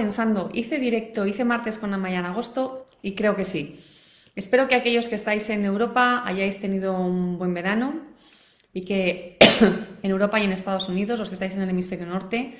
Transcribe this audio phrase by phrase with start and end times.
[0.00, 3.78] Pensando, hice directo, hice martes con Amaya en agosto y creo que sí.
[4.34, 8.00] Espero que aquellos que estáis en Europa hayáis tenido un buen verano
[8.72, 9.36] y que
[10.02, 12.56] en Europa y en Estados Unidos, los que estáis en el hemisferio norte,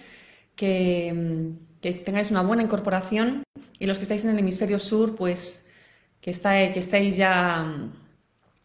[0.54, 3.42] que, que tengáis una buena incorporación
[3.78, 5.72] y los que estáis en el hemisferio sur, pues
[6.20, 7.88] que, está, que estáis ya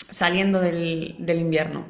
[0.10, 1.86] saliendo del, del invierno.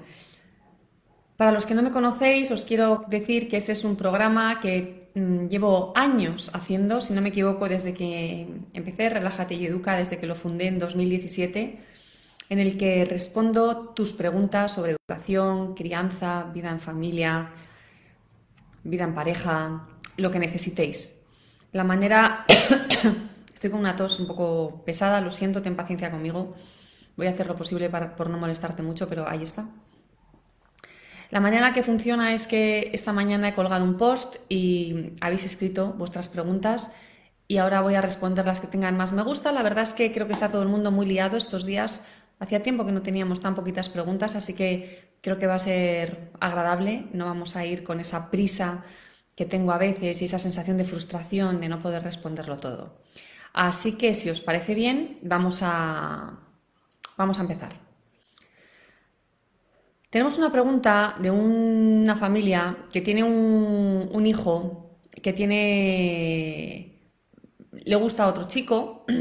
[1.38, 5.10] Para los que no me conocéis, os quiero decir que este es un programa que
[5.16, 10.18] mm, llevo años haciendo, si no me equivoco, desde que empecé Relájate y Educa, desde
[10.18, 11.80] que lo fundé en 2017,
[12.48, 17.52] en el que respondo tus preguntas sobre educación, crianza, vida en familia,
[18.84, 19.88] vida en pareja,
[20.18, 21.28] lo que necesitéis.
[21.74, 22.46] La manera...
[23.54, 26.56] Estoy con una tos un poco pesada, lo siento, ten paciencia conmigo.
[27.16, 29.66] Voy a hacer lo posible para, por no molestarte mucho, pero ahí está.
[31.32, 35.94] La manera que funciona es que esta mañana he colgado un post y habéis escrito
[35.98, 36.94] vuestras preguntas
[37.48, 39.52] y ahora voy a responder las que tengan más me gusta.
[39.52, 42.08] La verdad es que creo que está todo el mundo muy liado estos días.
[42.40, 46.32] Hacía tiempo que no teníamos tan poquitas preguntas, así que creo que va a ser
[46.40, 47.08] agradable.
[47.14, 48.86] No vamos a ir con esa prisa
[49.36, 52.98] que tengo a veces y esa sensación de frustración de no poder responderlo todo.
[53.54, 56.40] Así que si os parece bien, vamos a,
[57.16, 57.85] vamos a empezar.
[60.16, 67.02] Tenemos una pregunta de una familia que tiene un, hijo que tiene.
[67.74, 69.04] le gusta a otro chico.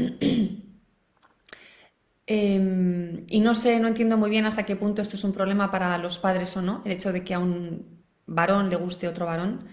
[2.27, 5.69] Em, y no sé, no entiendo muy bien hasta qué punto esto es un problema
[5.69, 9.25] para los padres o no, el hecho de que a un varón le guste otro
[9.25, 9.65] varón.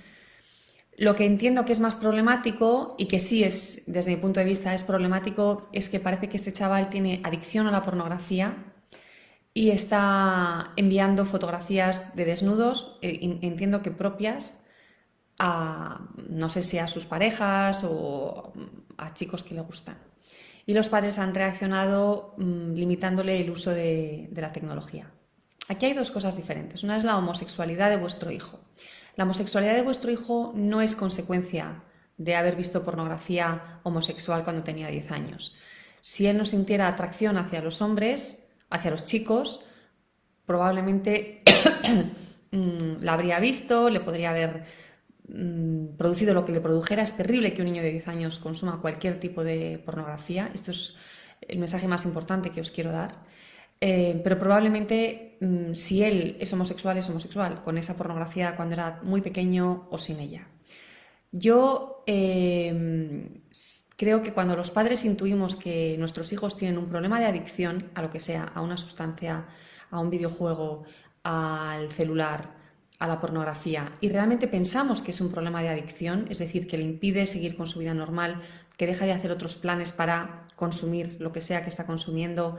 [0.98, 4.46] Lo que entiendo que es más problemático y que sí es, desde mi punto de
[4.46, 8.71] vista, es problemático, es que parece que este chaval tiene adicción a la pornografía
[9.54, 14.66] y está enviando fotografías de desnudos, eh, entiendo que propias,
[15.38, 18.52] a no sé si a sus parejas o
[18.96, 19.98] a chicos que le gustan.
[20.64, 25.10] Y los padres han reaccionado mm, limitándole el uso de, de la tecnología.
[25.68, 26.84] Aquí hay dos cosas diferentes.
[26.84, 28.60] Una es la homosexualidad de vuestro hijo.
[29.16, 31.82] La homosexualidad de vuestro hijo no es consecuencia
[32.16, 35.56] de haber visto pornografía homosexual cuando tenía 10 años.
[36.00, 39.64] Si él no sintiera atracción hacia los hombres, hacia los chicos,
[40.46, 41.42] probablemente
[42.50, 44.64] mm, la habría visto, le podría haber
[45.28, 47.02] mm, producido lo que le produjera.
[47.02, 50.50] Es terrible que un niño de 10 años consuma cualquier tipo de pornografía.
[50.54, 50.96] Esto es
[51.46, 53.14] el mensaje más importante que os quiero dar.
[53.80, 59.00] Eh, pero probablemente mm, si él es homosexual, es homosexual, con esa pornografía cuando era
[59.02, 60.46] muy pequeño o sin ella.
[61.32, 63.40] Yo eh,
[63.96, 68.02] creo que cuando los padres intuimos que nuestros hijos tienen un problema de adicción a
[68.02, 69.46] lo que sea, a una sustancia,
[69.90, 70.84] a un videojuego,
[71.22, 72.54] al celular,
[72.98, 76.76] a la pornografía, y realmente pensamos que es un problema de adicción, es decir, que
[76.76, 78.40] le impide seguir con su vida normal,
[78.76, 82.58] que deja de hacer otros planes para consumir lo que sea que está consumiendo,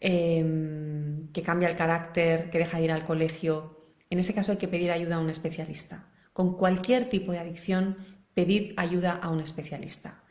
[0.00, 4.58] em, que cambia el carácter, que deja de ir al colegio, en ese caso hay
[4.58, 6.06] que pedir ayuda a un especialista.
[6.32, 7.96] Con cualquier tipo de adicción,
[8.34, 10.22] pedid ayuda a un especialista.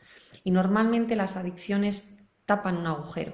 [0.44, 3.32] Y normalmente las adicciones tapan un agujero.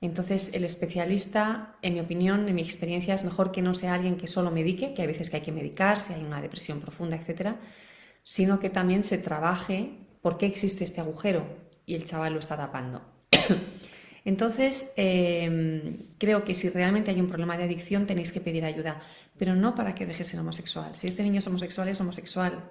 [0.00, 4.16] Entonces, el especialista, en mi opinión, en mi experiencia, es mejor que no sea alguien
[4.16, 7.16] que solo medique, que hay veces que hay que medicar, si hay una depresión profunda,
[7.16, 7.60] etcétera,
[8.22, 9.90] sino que también se trabaje
[10.22, 11.44] por qué existe este agujero
[11.84, 13.02] y el chaval lo está tapando.
[14.24, 19.02] Entonces, em, creo que si realmente hay un problema de adicción tenéis que pedir ayuda,
[19.38, 20.96] pero no para que deje ser homosexual.
[20.96, 22.62] Si este niño es homosexual, es homosexual.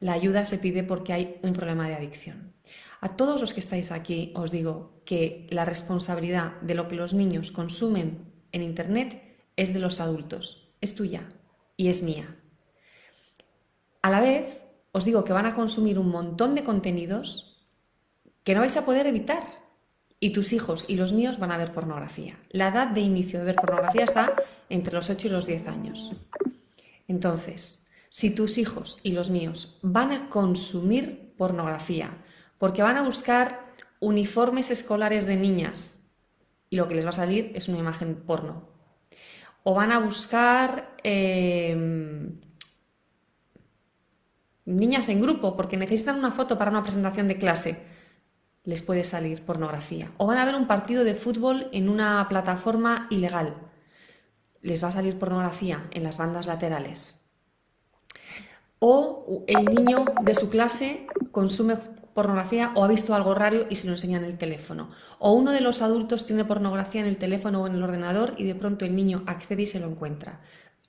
[0.00, 2.54] La ayuda se pide porque hay un problema de adicción.
[3.00, 7.14] A todos los que estáis aquí os digo que la responsabilidad de lo que los
[7.14, 9.22] niños consumen en Internet
[9.56, 11.28] es de los adultos, es tuya
[11.76, 12.36] y es mía.
[14.02, 14.58] A la vez,
[14.92, 17.66] os digo que van a consumir un montón de contenidos
[18.44, 19.60] que no vais a poder evitar.
[20.22, 22.38] Y tus hijos y los míos van a ver pornografía.
[22.50, 24.34] La edad de inicio de ver pornografía está
[24.68, 26.12] entre los 8 y los 10 años.
[27.08, 32.10] Entonces, si tus hijos y los míos van a consumir pornografía,
[32.58, 36.12] porque van a buscar uniformes escolares de niñas
[36.68, 38.68] y lo que les va a salir es una imagen porno,
[39.62, 42.40] o van a buscar em,
[44.64, 47.86] niñas en grupo porque necesitan una foto para una presentación de clase,
[48.64, 50.12] les puede salir pornografía.
[50.18, 53.56] O van a ver un partido de fútbol en una plataforma ilegal.
[54.60, 57.29] Les va a salir pornografía en las bandas laterales.
[58.78, 61.76] O el niño de su clase consume
[62.14, 64.90] pornografía o ha visto algo raro y se lo enseña en el teléfono.
[65.18, 68.44] O uno de los adultos tiene pornografía en el teléfono o en el ordenador y
[68.44, 70.40] de pronto el niño accede y se lo encuentra.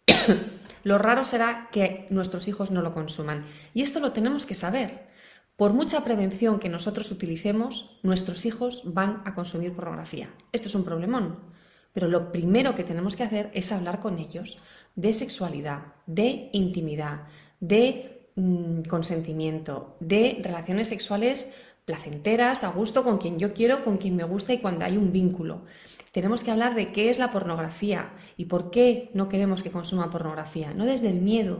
[0.83, 3.45] lo raro será que nuestros hijos no lo consuman.
[3.74, 5.12] Y esto lo tenemos que saber.
[5.56, 10.29] Por mucha prevención que nosotros utilicemos, nuestros hijos van a consumir pornografía.
[10.51, 11.50] Esto es un problemón.
[11.93, 14.59] Pero lo primero que tenemos que hacer es hablar con ellos
[14.95, 17.27] de sexualidad, de intimidad,
[17.59, 21.55] de mm, consentimiento, de relaciones sexuales
[21.85, 25.11] placenteras, a gusto, con quien yo quiero, con quien me gusta y cuando hay un
[25.11, 25.63] vínculo.
[26.11, 30.11] Tenemos que hablar de qué es la pornografía y por qué no queremos que consuma
[30.11, 31.59] pornografía, no desde el miedo,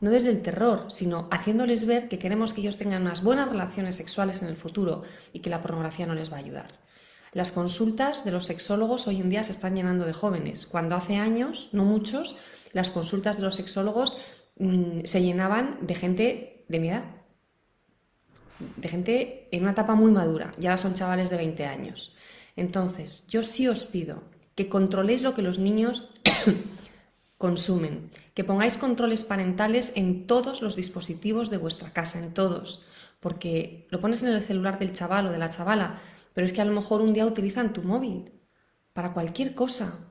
[0.00, 3.96] no desde el terror, sino haciéndoles ver que queremos que ellos tengan unas buenas relaciones
[3.96, 6.87] sexuales en el futuro y que la pornografía no les va a ayudar.
[7.32, 11.16] Las consultas de los sexólogos hoy en día se están llenando de jóvenes, cuando hace
[11.16, 12.36] años, no muchos,
[12.72, 14.18] las consultas de los sexólogos
[14.58, 17.04] mm, se llenaban de gente de mi edad,
[18.76, 22.16] de gente en una etapa muy madura, y ahora son chavales de 20 años.
[22.56, 24.22] Entonces, yo sí os pido
[24.54, 26.12] que controléis lo que los niños
[27.38, 32.84] consumen, que pongáis controles parentales en todos los dispositivos de vuestra casa, en todos,
[33.20, 36.00] porque lo pones en el celular del chaval o de la chavala,
[36.34, 38.32] pero es que a lo mejor un día utilizan tu móvil
[38.92, 40.08] para cualquier cosa.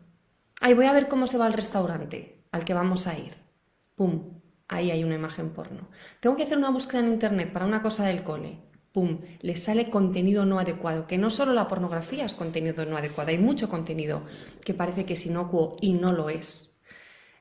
[0.59, 3.33] Ay, voy a ver cómo se va al restaurante al que vamos a ir.
[3.95, 4.38] ¡Pum!
[4.68, 5.89] ahí hay una imagen porno.
[6.19, 8.59] Tengo que hacer una búsqueda en Internet para una cosa del cole.
[8.92, 9.21] ¡Pum!
[9.42, 13.38] Le sale contenido no adecuado, que no solo la pornografía es contenido no adecuado, hay
[13.38, 14.24] mucho contenido
[14.65, 16.81] que parece que es inocuo y no lo es.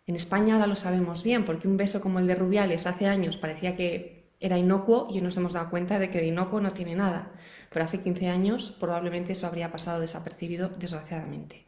[0.06, 3.38] En España ahora lo sabemos bien, porque un beso como el de Rubiales hace años
[3.38, 6.94] parecía que era inocuo y nos hemos dado cuenta de que de inocuo no tiene
[6.94, 7.32] nada.
[7.70, 11.66] Pero hace 15 años probablemente eso habría pasado desapercibido, desgraciadamente.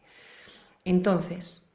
[0.85, 1.69] Entonces,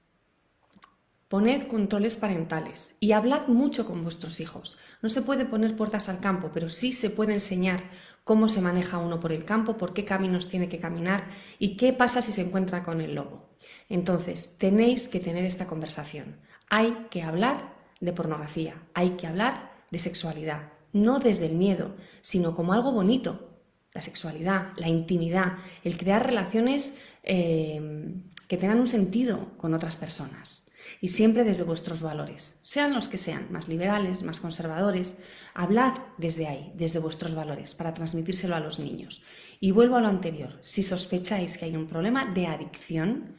[1.34, 4.78] Poned controles parentales y hablad mucho con vuestros hijos.
[5.02, 7.80] No se puede poner puertas al campo, pero sí se puede enseñar
[8.24, 11.92] cómo se maneja uno por el campo, por qué caminos tiene que caminar y qué
[11.92, 13.50] pasa si se encuentra con el lobo.
[13.90, 16.40] Entonces, tenéis que tener esta conversación.
[16.70, 22.56] Hay que hablar de pornografía, hay que hablar de sexualidad, no desde el miedo, sino
[22.56, 23.50] como algo bonito.
[23.94, 28.16] La sexualidad, la intimidad, el crear relaciones eh,
[28.48, 33.18] que tengan un sentido con otras personas y siempre desde vuestros valores, sean los que
[33.18, 35.22] sean, más liberales, más conservadores,
[35.54, 39.22] hablad desde ahí, desde vuestros valores, para transmitírselo a los niños.
[39.60, 43.36] Y vuelvo a lo anterior, si sospecháis que hay un problema de adicción,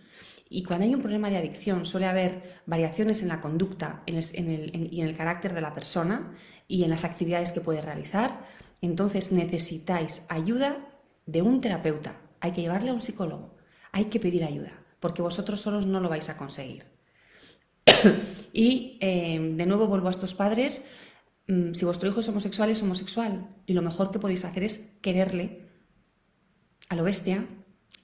[0.54, 5.08] y cuando hay un problema de adicción suele haber variaciones en la conducta y en
[5.08, 6.32] el carácter de la persona
[6.68, 8.46] y en las actividades que puede realizar,
[8.80, 10.76] entonces necesitáis ayuda
[11.26, 12.20] de un terapeuta.
[12.38, 13.56] Hay que llevarle a un psicólogo,
[13.90, 16.84] hay que pedir ayuda, porque vosotros solos no lo vais a conseguir.
[18.52, 20.88] y eh, de nuevo vuelvo a estos padres,
[21.48, 23.48] mm, si vuestro hijo es homosexual, es homosexual.
[23.66, 25.66] Y lo mejor que podéis hacer es quererle
[26.88, 27.44] a lo bestia,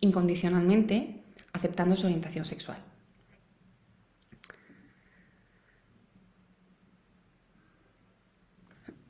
[0.00, 1.19] incondicionalmente,
[1.52, 2.78] aceptando su orientación sexual.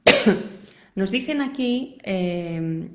[0.94, 2.90] Nos dicen aquí eh,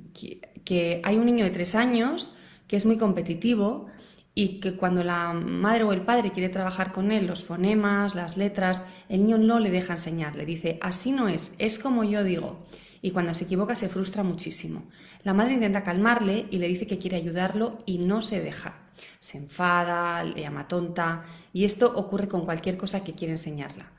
[0.64, 2.36] que hay un niño de tres años
[2.68, 3.88] que es muy competitivo
[4.34, 8.36] y que cuando la madre o el padre quiere trabajar con él los fonemas, las
[8.36, 12.24] letras, el niño no le deja enseñar, le dice, así no es, es como yo
[12.24, 12.64] digo.
[13.02, 14.84] Y cuando se equivoca se frustra muchísimo.
[15.24, 18.85] La madre intenta calmarle y le dice que quiere ayudarlo y no se deja.
[19.20, 21.24] Se enfada, le llama tonta
[21.54, 23.92] y esto ocurre con cualquier cosa que quiere enseñarla.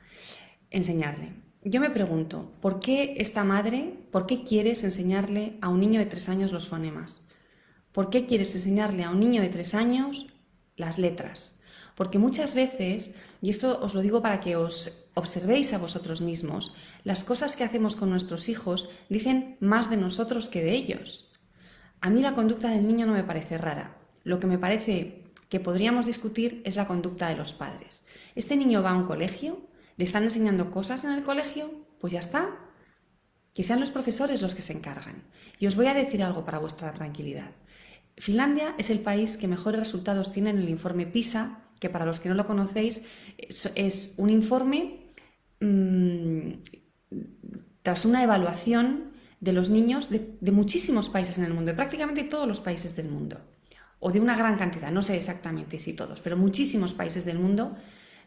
[0.69, 1.33] Enseñarle.
[1.63, 6.05] Yo me pregunto, ¿por qué esta madre, por qué quieres enseñarle a un niño de
[6.05, 7.27] tres años los fonemas?
[7.91, 10.27] ¿Por qué quieres enseñarle a un niño de tres años
[10.75, 11.61] las letras?
[11.95, 16.75] Porque muchas veces, y esto os lo digo para que os observéis a vosotros mismos,
[17.03, 21.33] las cosas que hacemos con nuestros hijos dicen más de nosotros que de ellos.
[21.99, 23.96] A mí la conducta del niño no me parece rara.
[24.27, 28.05] Lo que me parece que podríamos discutir es la conducta de los padres.
[28.35, 29.61] ¿Este niño va a un colegio?
[29.95, 31.71] ¿Le están enseñando cosas en el colegio?
[32.01, 32.59] Pues ya está.
[33.53, 35.23] Que sean los profesores los que se encargan.
[35.59, 37.51] Y os voy a decir algo para vuestra tranquilidad.
[38.17, 42.19] Finlandia es el país que mejores resultados tiene en el informe PISA, que para los
[42.19, 43.05] que no lo conocéis
[43.37, 45.13] es, un informe
[45.61, 46.51] mm,
[47.81, 52.45] tras una evaluación de los niños de, muchísimos países en el mundo, de prácticamente todos
[52.45, 53.39] los países del mundo,
[53.99, 57.75] o de una gran cantidad, no sé exactamente si todos, pero muchísimos países del mundo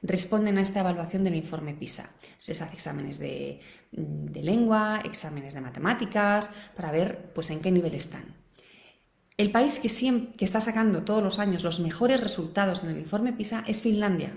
[0.03, 2.11] responden a esta evaluación del informe PISA.
[2.39, 3.61] Se les hace exámenes de,
[3.93, 8.35] de lengua, exámenes de matemáticas, para ver pues, en qué nivel están.
[9.37, 12.99] El país que, siempre, que está sacando todos los años los mejores resultados en el
[12.99, 14.33] informe PISA es Finlandia.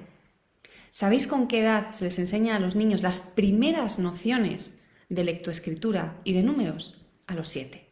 [0.89, 6.21] ¿Sabéis con qué edad se les enseña a los niños las primeras nociones de lectoescritura
[6.23, 7.05] y de números?
[7.27, 7.82] A los siete.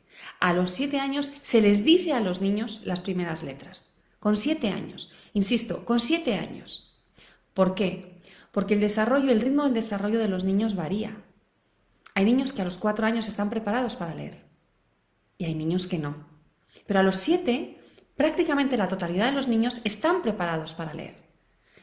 [0.41, 4.01] A los siete años se les dice a los niños las primeras letras.
[4.19, 5.13] Con siete años.
[5.33, 6.99] Insisto, con siete años.
[7.53, 8.19] ¿Por qué?
[8.51, 11.23] Porque el desarrollo, el ritmo del desarrollo de los niños varía.
[12.15, 14.43] Hay niños que a los cuatro años están preparados para leer
[15.37, 16.15] y hay niños que no.
[16.87, 17.79] Pero a los siete,
[18.15, 21.15] prácticamente la totalidad de los niños están preparados para leer.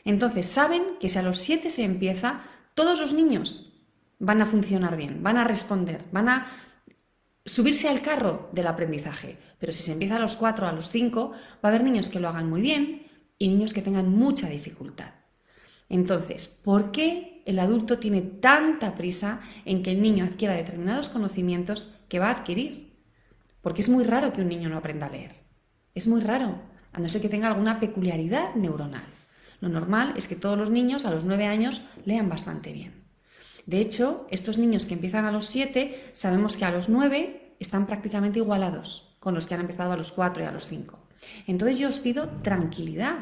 [0.05, 2.43] Entonces saben que si a los siete se empieza,
[2.75, 3.73] todos los niños
[4.19, 6.51] van a funcionar bien, van a responder, van a
[7.49, 9.39] subirse al carro del aprendizaje.
[9.59, 12.21] Pero si se empieza a los cuatro, a los cinco, va a haber niños que
[12.21, 13.07] lo hagan muy bien
[13.39, 15.13] y niños que tengan mucha dificultad.
[15.89, 21.95] Entonces, ¿por qué el adulto tiene tanta prisa en que el niño adquiera determinados conocimientos
[22.09, 22.93] que va a adquirir?
[23.63, 25.33] Porque es muy raro que un niño no aprenda a leer.
[25.95, 26.61] Es muy raro,
[26.93, 29.05] a no ser que tenga alguna peculiaridad neuronal.
[29.61, 33.09] Lo normal es que todos los niños a los nueve años lean bastante bien.
[33.67, 37.87] De hecho, estos niños que empiezan a los siete, sabemos que a los nueve están
[37.87, 40.99] prácticamente igualados con los que han empezado a los cuatro y a los cinco.
[41.47, 43.17] Entonces yo os pido tranquilidad.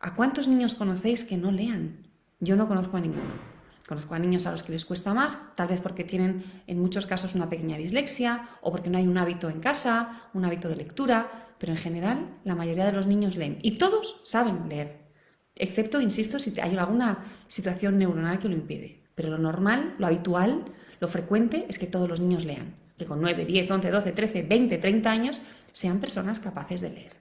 [0.00, 2.06] ¿A cuántos niños conocéis que no lean?
[2.40, 3.58] Yo no conozco a ninguno.
[3.88, 7.06] Conozco a niños a los que les cuesta más, tal vez porque tienen en muchos
[7.06, 10.76] casos una pequeña dislexia o porque no hay un hábito en casa, un hábito de
[10.76, 15.08] lectura, pero en general la mayoría de los niños leen y todos saben leer,
[15.54, 19.02] excepto, insisto, si hay alguna situación neuronal que lo impide.
[19.14, 20.66] Pero lo normal, lo habitual,
[21.00, 24.42] lo frecuente es que todos los niños lean, que con 9, 10, 11, 12, 13,
[24.42, 25.40] 20, 30 años
[25.72, 27.12] sean personas capaces de leer.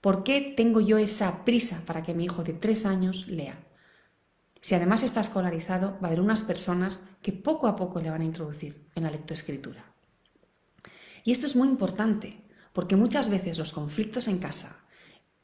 [0.00, 3.58] ¿Por qué tengo yo esa prisa para que mi hijo de 3 años lea?
[4.62, 8.22] Si además está escolarizado, va a haber unas personas que poco a poco le van
[8.22, 9.84] a introducir en la lectoescritura.
[11.24, 14.80] Y esto es muy importante, porque muchas veces los conflictos en casa,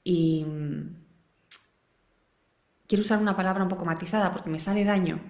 [0.04, 0.96] y mm,
[2.86, 5.20] quiero usar una palabra un poco matizada porque me sale daño,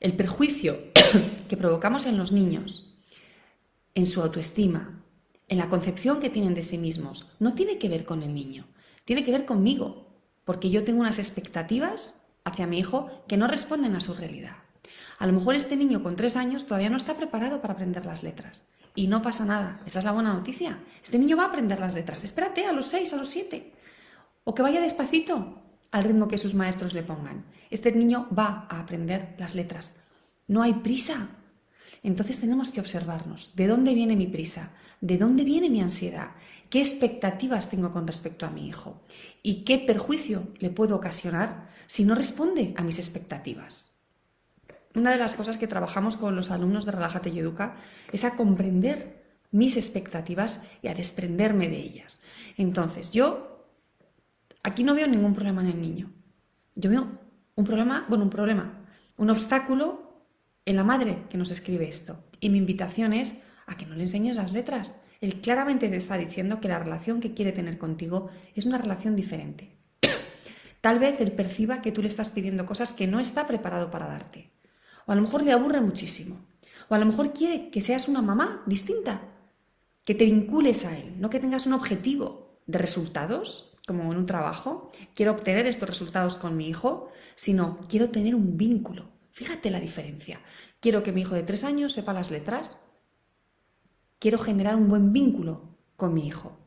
[0.00, 0.78] el perjuicio
[1.48, 2.87] que provocamos en los niños,
[3.94, 5.02] en su autoestima,
[5.48, 8.66] en la concepción que tienen de sí mismos, no tiene que ver con el niño,
[9.04, 10.08] tiene que ver conmigo,
[10.44, 14.56] porque yo tengo unas expectativas hacia mi hijo que no responden a su realidad.
[15.18, 18.22] A lo mejor este niño con tres años todavía no está preparado para aprender las
[18.22, 18.72] letras.
[18.94, 20.78] Y no pasa nada, esa es la buena noticia.
[21.02, 22.24] Este niño va a aprender las letras.
[22.24, 23.72] Espérate a los seis, a los siete.
[24.44, 27.44] O que vaya despacito al ritmo que sus maestros le pongan.
[27.70, 30.02] Este niño va a aprender las letras.
[30.46, 31.28] No hay prisa.
[32.02, 33.54] Entonces tenemos que observarnos.
[33.54, 34.76] ¿De dónde viene mi prisa?
[35.00, 36.30] ¿De dónde viene mi ansiedad?
[36.70, 39.02] ¿Qué expectativas tengo con respecto a mi hijo?
[39.42, 44.02] ¿Y qué perjuicio le puedo ocasionar si no responde a mis expectativas?
[44.94, 47.76] Una de las cosas que trabajamos con los alumnos de Relájate y Educa
[48.12, 52.22] es a comprender mis expectativas y a desprenderme de ellas.
[52.56, 53.66] Entonces, yo
[54.62, 56.10] aquí no veo ningún problema en el niño.
[56.74, 57.08] Yo veo
[57.54, 58.84] un problema, bueno, un problema,
[59.16, 60.07] un obstáculo
[60.68, 62.18] en la madre que nos escribe esto.
[62.40, 65.00] Y mi invitación es a que no le enseñes las letras.
[65.22, 69.16] Él claramente te está diciendo que la relación que quiere tener contigo es una relación
[69.16, 69.72] diferente.
[70.82, 74.08] Tal vez él perciba que tú le estás pidiendo cosas que no está preparado para
[74.08, 74.50] darte.
[75.06, 76.44] O a lo mejor le aburre muchísimo.
[76.90, 79.22] O a lo mejor quiere que seas una mamá distinta,
[80.04, 84.26] que te vincules a él, no que tengas un objetivo de resultados, como en un
[84.26, 84.92] trabajo.
[85.14, 89.16] Quiero obtener estos resultados con mi hijo, sino quiero tener un vínculo.
[89.38, 90.40] Fíjate la diferencia.
[90.80, 92.88] Quiero que mi hijo de tres años sepa las letras,
[94.18, 96.58] Quiero generar un buen vínculo con mi hijo.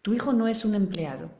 [0.00, 1.32] Tu hijo no es un empleado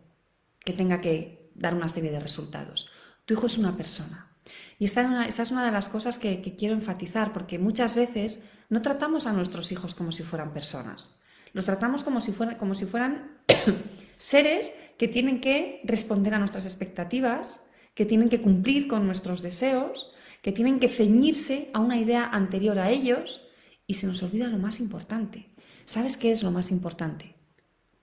[0.62, 2.93] que tenga que dar una serie de resultados.
[3.25, 4.37] Tu hijo es una persona.
[4.79, 9.27] Y esta, es una de las cosas que, quiero enfatizar, porque muchas veces no tratamos
[9.27, 11.23] a nuestros hijos como si fueran personas.
[11.55, 13.39] Los tratamos como si, como si fueran
[14.19, 17.70] seres que tienen que responder a nuestras expectativas,
[18.00, 22.78] que tienen que cumplir con nuestros deseos, que tienen que ceñirse a una idea anterior
[22.78, 23.42] a ellos
[23.87, 25.50] y se nos olvida lo más importante.
[25.85, 27.35] ¿Sabes qué es lo más importante?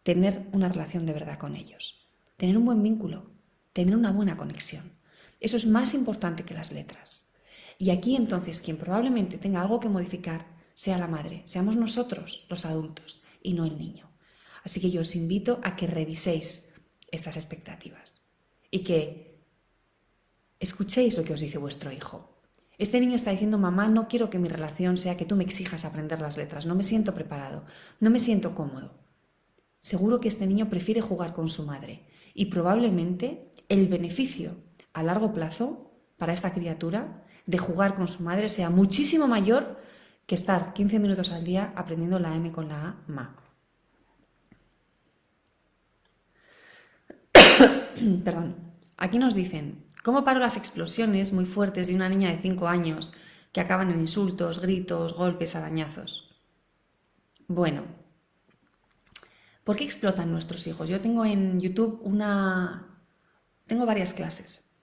[0.04, 3.32] Tener una relación de verdad con ellos, tener un buen vínculo,
[3.74, 4.94] tener una buena conexión.
[5.39, 7.32] Eso es más importante que las letras.
[7.80, 12.68] Y aquí entonces quien probablemente tenga algo que modificar sea la madre, seamos nosotros los
[12.68, 14.12] adultos y no el niño.
[14.63, 16.75] Así que yo os invito a que reviséis
[17.10, 18.30] estas expectativas
[18.70, 19.27] y que
[20.60, 22.38] Escuchéis lo que os dice vuestro hijo.
[22.78, 25.86] Este niño está diciendo, mamá, no quiero que mi relación sea que tú me exijas
[25.86, 27.66] aprender las letras, no me siento preparado,
[28.00, 28.94] no me siento cómodo.
[29.80, 34.58] Seguro que este niño prefiere jugar con su madre y probablemente el beneficio
[34.94, 39.80] a largo plazo para esta criatura de jugar con su madre sea muchísimo mayor
[40.26, 43.36] que estar 15 minutos al día aprendiendo la M con la A, ma.
[48.24, 48.68] Perdón.
[48.98, 53.12] Aquí nos dicen, ¿cómo paro las explosiones muy fuertes de una niña de 5 años
[53.52, 56.40] que acaban en insultos, gritos, golpes, arañazos?
[57.50, 57.84] Bueno,
[59.66, 60.88] ¿por qué explotan nuestros hijos?
[60.88, 63.04] Yo tengo en YouTube una...
[63.66, 64.82] Tengo varias clases,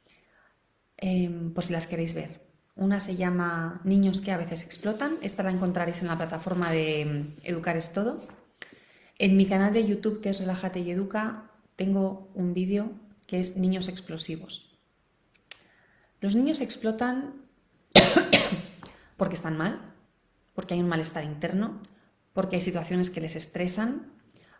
[0.98, 2.42] em, por si las queréis ver.
[2.76, 5.16] Una se llama Niños que a veces explotan.
[5.22, 8.20] Esta la encontraréis en la plataforma de em, Educar es todo.
[9.18, 12.92] En mi canal de YouTube, que es Relájate y Educa, tengo un vídeo
[13.26, 14.73] que es Niños explosivos.
[16.24, 17.34] Los niños explotan
[19.18, 19.92] porque están mal,
[20.54, 21.82] porque hay un malestar interno,
[22.32, 24.10] porque hay situaciones que les estresan.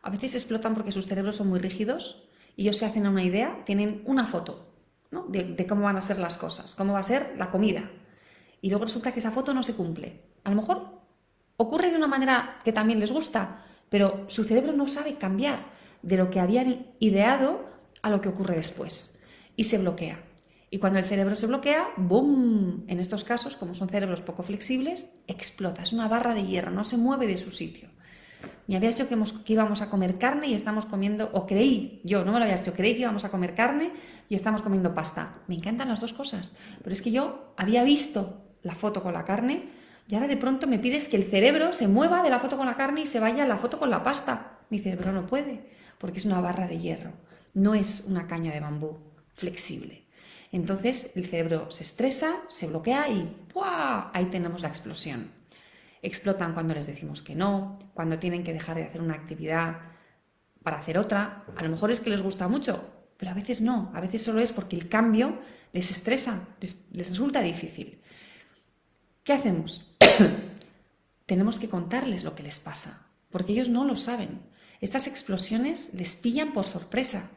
[0.03, 3.63] A veces explotan porque sus cerebros son muy rígidos y ellos se hacen una idea,
[3.65, 4.75] tienen una foto
[5.29, 7.91] de, cómo van a ser las cosas, cómo va a ser la comida.
[8.61, 10.21] Y luego resulta que esa foto no se cumple.
[10.45, 11.01] A lo mejor
[11.57, 15.65] ocurre de una manera que también les gusta, pero su cerebro no sabe cambiar
[16.03, 17.65] de lo que habían ideado
[18.03, 19.25] a lo que ocurre después
[19.57, 20.34] y se bloquea.
[20.71, 22.85] Y cuando el cerebro se bloquea, ¡boom!
[22.89, 25.83] En estos casos, como son cerebros poco flexibles, explota.
[25.83, 27.89] Es una barra de hierro, no se mueve de su sitio.
[28.67, 32.33] Me habías dicho que, íbamos a comer carne y estamos comiendo, o creí, yo no
[32.33, 33.93] me lo habías dicho, creí que íbamos a comer carne
[34.29, 35.43] y estamos comiendo pasta.
[35.49, 39.25] Me encantan las dos cosas, pero es que yo había visto la foto con la
[39.25, 39.69] carne
[40.09, 42.67] y ahora de pronto me pides que el cerebro se mueva de la foto con
[42.67, 44.61] la carne y se vaya a la foto con la pasta.
[44.71, 47.13] Mi cerebro no puede, porque es una barra de hierro,
[47.53, 48.99] no es una caña de bambú
[49.35, 50.04] flexible.
[50.55, 54.13] Entonces el cerebro se estresa, se bloquea y ¡buah!
[54.15, 55.33] ahí tenemos la explosión.
[56.01, 59.81] Explotan cuando les decimos que no, cuando tienen que dejar de hacer una actividad
[60.63, 61.45] para hacer otra.
[61.57, 64.39] A lo mejor es que les gusta mucho, pero a veces no, a veces solo
[64.39, 65.41] es porque el cambio
[65.73, 68.01] les estresa, les, les resulta difícil.
[69.25, 69.97] ¿Qué hacemos?
[71.27, 74.41] Tenemos que contarles lo que les pasa, porque ellos no lo saben.
[74.81, 77.29] Estas explosiones les pillan por sorpresa.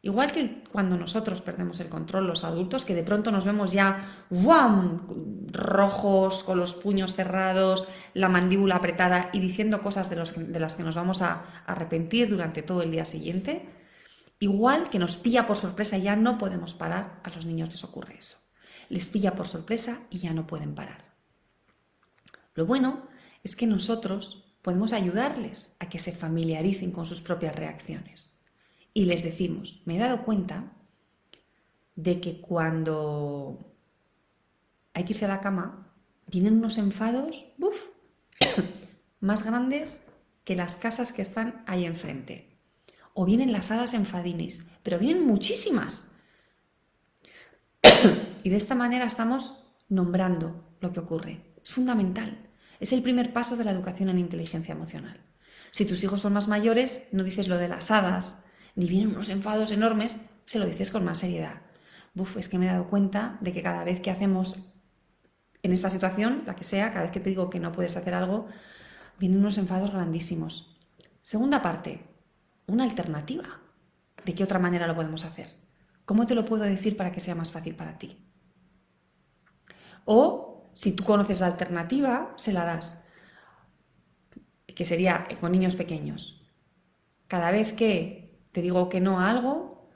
[0.00, 4.24] Igual que cuando nosotros perdemos el control, los adultos, que de pronto nos vemos ya
[5.50, 10.84] rojos, con los puños cerrados, la mandíbula apretada y diciendo cosas de, de las que
[10.84, 13.68] nos vamos a arrepentir durante todo el día siguiente,
[14.38, 18.18] igual que nos pilla por sorpresa, ya no podemos parar, a los niños les ocurre
[18.18, 18.36] eso.
[18.88, 21.02] Les pilla por sorpresa y ya no pueden parar.
[22.54, 23.08] Lo bueno
[23.42, 28.37] es que nosotros podemos ayudarles a que se familiaricen con sus propias reacciones.
[28.98, 30.72] Y les decimos, me he dado cuenta
[31.94, 33.72] de que cuando
[34.92, 35.94] hay que irse a la cama,
[36.26, 37.54] vienen unos enfados
[39.20, 40.10] más grandes
[40.42, 42.58] que las casas que están ahí enfrente.
[43.14, 46.10] O vienen las hadas enfadinis, pero vienen muchísimas.
[48.42, 51.54] y de esta manera estamos nombrando lo que ocurre.
[51.62, 52.48] Es fundamental.
[52.80, 55.20] Es el primer paso de la educación en inteligencia emocional.
[55.70, 58.44] Si tus hijos son más mayores, no dices lo de las hadas,
[58.86, 61.62] vienen unos enfados enormes, se lo dices con más seriedad.
[62.14, 64.74] Buf, es que me he dado cuenta de que cada vez que hacemos
[65.62, 68.14] en esta situación, la que sea, cada vez que te digo que no puedes hacer
[68.14, 68.46] algo,
[69.18, 70.78] vienen unos enfados grandísimos.
[71.22, 72.06] Segunda parte,
[72.66, 73.60] una alternativa.
[74.24, 75.48] ¿De qué otra manera lo podemos hacer?
[76.04, 78.16] ¿Cómo te lo puedo decir para que sea más fácil para ti?
[80.04, 83.06] O si tú conoces la alternativa, se la das,
[84.66, 86.48] que sería con niños pequeños.
[87.26, 88.17] Cada vez que
[88.52, 89.88] te digo que no a algo,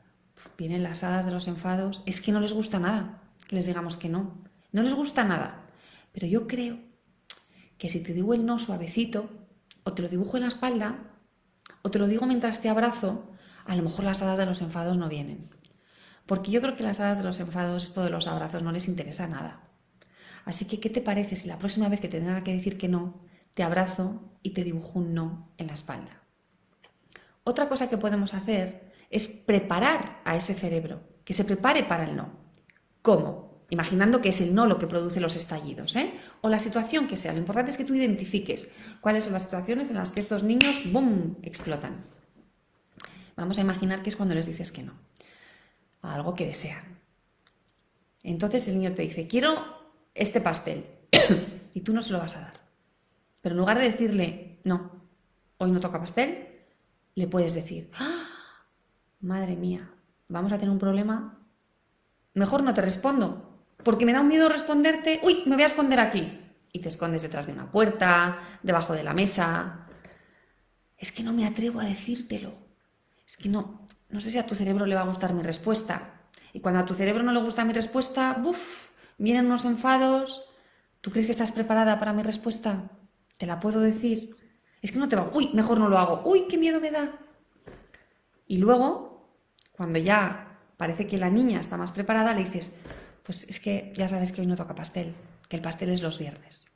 [0.58, 3.98] vienen las hadas de los enfados, es que no les gusta nada que les digamos
[3.98, 4.38] que no,
[4.72, 5.66] no les gusta nada.
[6.12, 6.78] Pero yo creo
[7.76, 9.28] que si te digo el no suavecito,
[9.84, 10.96] o te lo dibujo en la espalda,
[11.82, 13.28] o te lo digo mientras te abrazo,
[13.66, 15.50] a lo mejor las hadas de los enfados no vienen.
[16.24, 18.88] Porque yo creo que las hadas de los enfados, esto de los abrazos, no les
[18.88, 19.60] interesa nada.
[20.46, 22.88] Así que, ¿qué te parece si la próxima vez que te tenga que decir que
[22.88, 23.20] no,
[23.52, 26.21] te abrazo y te dibujo un no en la espalda?
[27.44, 32.16] Otra cosa que podemos hacer es preparar a ese cerebro, que se prepare para el
[32.16, 32.30] no.
[33.02, 33.64] ¿Cómo?
[33.68, 36.12] Imaginando que es el no lo que produce los estallidos, ¿eh?
[36.40, 37.32] O la situación que sea.
[37.32, 40.92] Lo importante es que tú identifiques cuáles son las situaciones en las que estos niños,
[40.92, 42.04] ¡boom!, explotan.
[43.36, 44.92] Vamos a imaginar que es cuando les dices que no,
[46.02, 47.00] algo que desean.
[48.22, 49.54] Entonces el niño te dice, quiero
[50.14, 50.84] este pastel
[51.74, 52.54] y tú no se lo vas a dar.
[53.40, 55.02] Pero en lugar de decirle, no,
[55.58, 56.61] hoy no toca pastel,
[57.14, 58.24] le puedes decir, ¡Ah!
[59.20, 59.90] madre mía,
[60.28, 61.38] vamos a tener un problema,
[62.34, 66.00] mejor no te respondo, porque me da un miedo responderte, uy, me voy a esconder
[66.00, 66.38] aquí.
[66.72, 69.86] Y te escondes detrás de una puerta, debajo de la mesa.
[70.96, 72.54] Es que no me atrevo a decírtelo.
[73.26, 76.22] Es que no, no sé si a tu cerebro le va a gustar mi respuesta.
[76.54, 78.90] Y cuando a tu cerebro no le gusta mi respuesta, ¡buf!
[79.18, 80.48] vienen unos enfados,
[81.00, 82.90] ¿tú crees que estás preparada para mi respuesta?
[83.36, 84.36] ¿Te la puedo decir?
[84.82, 87.18] Es que no te va, uy, mejor no lo hago, uy, qué miedo me da.
[88.46, 89.10] Y luego
[89.72, 92.76] Cuando ya parece que la niña está más preparada, le dices,
[93.22, 95.14] pues es que ya sabes que hoy no toca pastel,
[95.48, 96.66] que el pastel es los viernes.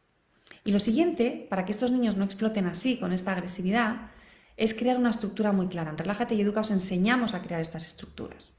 [0.64, 4.11] Y lo siguiente, para que estos niños no exploten así, con esta agresividad,
[4.57, 5.90] es crear una estructura muy clara.
[5.90, 8.59] En Relájate y Educa os enseñamos a crear estas estructuras.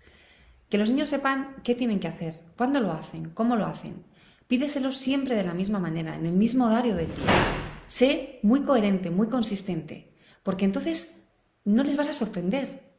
[0.70, 4.06] Que los niños sepan qué tienen que hacer, cuándo lo hacen, cómo lo hacen.
[4.48, 7.67] Pídeselo siempre de la misma manera, en el mismo horario del día.
[7.88, 11.30] Sé muy coherente, muy consistente, porque entonces
[11.64, 12.94] no les vas a sorprender.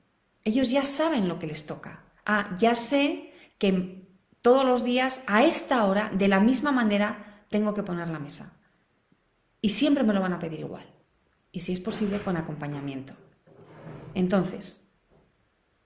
[0.45, 2.05] Ellos ya saben lo que les toca.
[2.25, 4.07] Ah, ya sé que
[4.43, 8.59] todos los días, a esta hora, de la misma manera, tengo que poner la mesa.
[9.61, 10.87] Y siempre me lo van a pedir igual.
[11.53, 13.15] Y si es posible, con acompañamiento.
[14.15, 15.01] Entonces,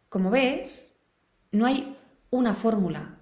[0.09, 1.11] como ves,
[1.51, 1.97] no hay
[2.31, 3.19] una fórmula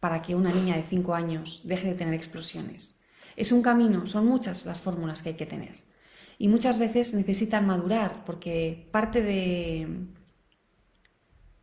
[0.00, 3.01] para que una niña de 5 años deje de tener explosiones.
[3.36, 5.76] Es un camino, son muchas las fórmulas que hay que tener.
[6.38, 10.06] Y muchas veces necesitan madurar porque parte de,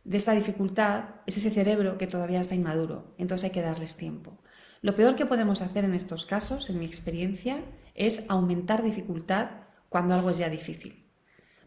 [0.04, 3.14] de esta dificultad es ese cerebro que todavía está inmaduro.
[3.18, 4.38] Entonces hay que darles tiempo.
[4.82, 7.62] Lo peor que podemos hacer en estos casos, en mi experiencia,
[7.94, 9.50] es aumentar dificultad
[9.90, 11.04] cuando algo es ya difícil.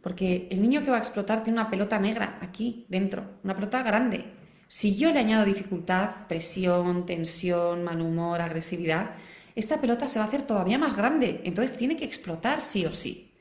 [0.02, 3.84] Porque el niño que va a explotar tiene una pelota negra aquí dentro, una pelota
[3.84, 4.34] grande.
[4.68, 9.12] Si yo le añado dificultad, presión, tensión, mal humor, agresividad,
[9.56, 11.42] esta pelota se va a hacer todavía más grande.
[11.44, 13.34] Entonces tiene que explotar sí o sí.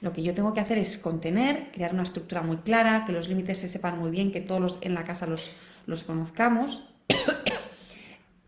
[0.00, 3.28] Lo que yo tengo que hacer es contener, crear una estructura muy clara, que los
[3.28, 6.94] límites se sepan muy bien, que todos en la casa los, los conozcamos.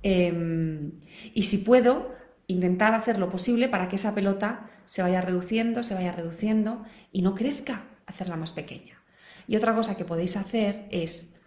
[0.08, 1.00] Em,
[1.34, 2.14] y si puedo,
[2.46, 7.22] intentar hacer lo posible para que esa pelota se vaya reduciendo, se vaya reduciendo y
[7.22, 9.02] no crezca, hacerla más pequeña.
[9.48, 11.40] Y otra cosa que podéis hacer es,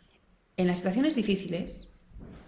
[0.57, 1.97] en las situaciones difíciles,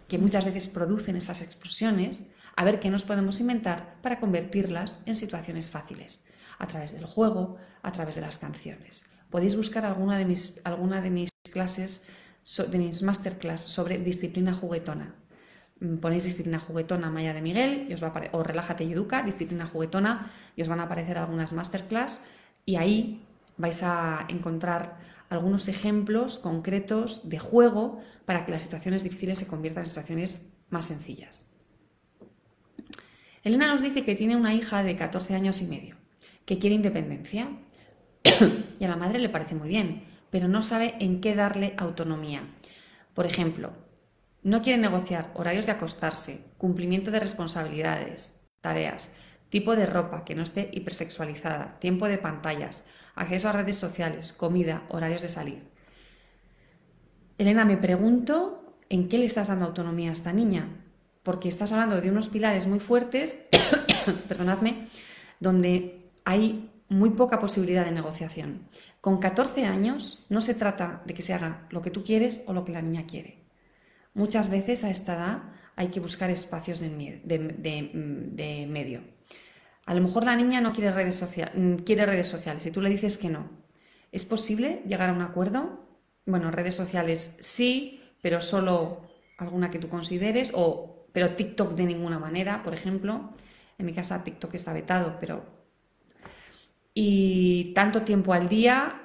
[0.07, 5.15] que muchas veces producen esas explosiones, a ver qué nos podemos inventar para convertirlas en
[5.15, 6.25] situaciones fáciles,
[6.59, 9.09] a través del juego, a través de las canciones.
[9.29, 12.07] Podéis buscar alguna de mis, alguna de mis clases,
[12.69, 15.15] de mis masterclass sobre disciplina juguetona.
[15.79, 19.65] Mm, ponéis disciplina juguetona Maya de Miguel y os va o relájate y educa, disciplina
[19.65, 22.21] juguetona y os van a aparecer algunas masterclass
[22.65, 23.25] y ahí
[23.57, 29.83] vais a encontrar algunos ejemplos concretos de juego para que las situaciones difíciles se conviertan
[29.83, 31.50] en situaciones más sencillas.
[33.43, 35.95] Elena nos dice que tiene una hija de 14 años y medio,
[36.45, 37.49] que quiere independencia
[38.79, 42.43] y a la madre le parece muy bien, pero no sabe en qué darle autonomía.
[43.13, 43.73] Por ejemplo,
[44.43, 49.15] no quiere negociar horarios de acostarse, cumplimiento de responsabilidades, tareas,
[49.49, 54.83] tipo de ropa que no esté hipersexualizada, tiempo de pantallas, acceso a redes sociales, comida,
[54.89, 55.67] horarios de salir.
[57.37, 60.80] Elena, me pregunto en qué le estás dando autonomía a esta niña,
[61.23, 63.45] porque estás hablando de unos pilares muy fuertes,
[64.27, 64.87] perdonadme,
[65.39, 68.67] donde hay muy poca posibilidad de negociación.
[68.99, 72.53] Con 14 años no se trata de que se haga lo que tú quieres o
[72.53, 73.39] lo que la niña quiere.
[74.13, 75.43] Muchas veces a esta edad
[75.75, 79.01] hay que buscar espacios de, medio.
[79.85, 82.89] A lo mejor la niña no quiere redes, mm, quiere redes sociales y tú le
[82.89, 83.49] dices que no.
[84.11, 85.87] ¿Es posible llegar a un acuerdo?
[86.25, 92.19] Bueno, redes sociales sí, pero solo alguna que tú consideres, o, pero TikTok de ninguna
[92.19, 93.31] manera, por ejemplo.
[93.77, 95.61] En mi casa TikTok está vetado, pero...
[96.93, 99.01] Y tanto tiempo al día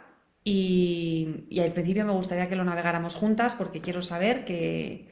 [0.49, 5.09] y, al principio me gustaría que lo navegáramos juntas porque quiero saber que,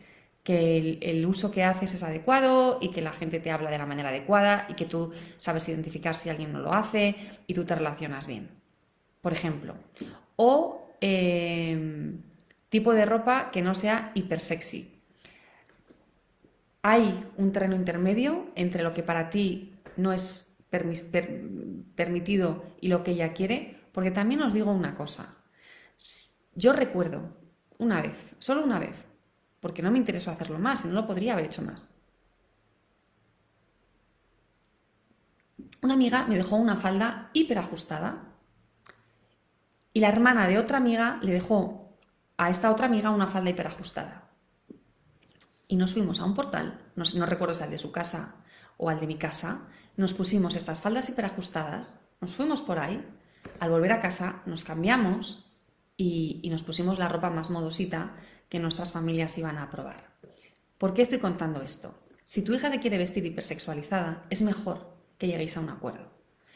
[0.46, 4.10] el, uso que haces es adecuado y que la gente te habla de la manera
[4.10, 7.16] adecuada y que tú sabes identificar si alguien no lo hace
[7.48, 8.48] y tú te relacionas bien.
[9.20, 9.74] Por ejemplo.
[10.36, 12.20] O em,
[12.68, 14.93] tipo de ropa que no sea hiper sexy.
[16.86, 23.12] Hay un terreno intermedio entre lo que para ti no es permitido y lo que
[23.12, 25.34] ella quiere, porque también os digo una cosa.
[26.54, 27.38] Yo recuerdo
[27.78, 29.06] una vez, solo una vez,
[29.60, 31.94] porque no me interesó hacerlo más y no lo podría haber hecho más.
[35.80, 38.24] Una amiga me dejó una falda hiper ajustada
[39.94, 41.96] y la hermana de otra amiga le dejó
[42.36, 44.23] a esta otra amiga una falda hiper ajustada.
[45.68, 48.44] Y nos fuimos a un portal, no, no recuerdo si al de su casa
[48.76, 53.02] o al de mi casa, nos pusimos estas faldas hiperajustadas, nos fuimos por ahí
[53.60, 55.50] al volver a casa nos cambiamos
[55.96, 58.16] y, nos pusimos la ropa más modosita
[58.48, 60.12] que nuestras familias iban a probar.
[60.78, 61.94] ¿Por qué estoy contando esto?
[62.24, 66.10] Si tu hija se quiere vestir hipersexualizada, es mejor que lleguéis a un acuerdo.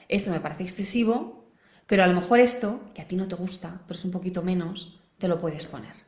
[0.09, 1.53] Esto me parece excesivo,
[1.87, 4.43] pero a lo mejor esto, que a ti no te gusta, pero es un poquito
[4.43, 6.08] menos, te lo puedes poner.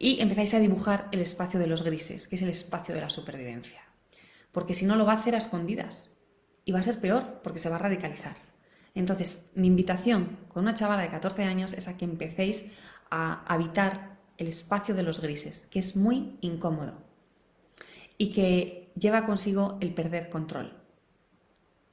[0.00, 3.10] Y empezáis a dibujar el espacio de los grises, que es el espacio de la
[3.10, 3.82] supervivencia.
[4.50, 6.16] Porque si no lo va a hacer a escondidas.
[6.64, 8.36] Y va a ser peor, porque se va a radicalizar.
[8.94, 12.72] Entonces, mi invitación con una chavala de 14 años es a que empecéis
[13.10, 16.94] a habitar el espacio de los grises, que es muy incómodo
[18.16, 20.76] y que lleva consigo el perder control.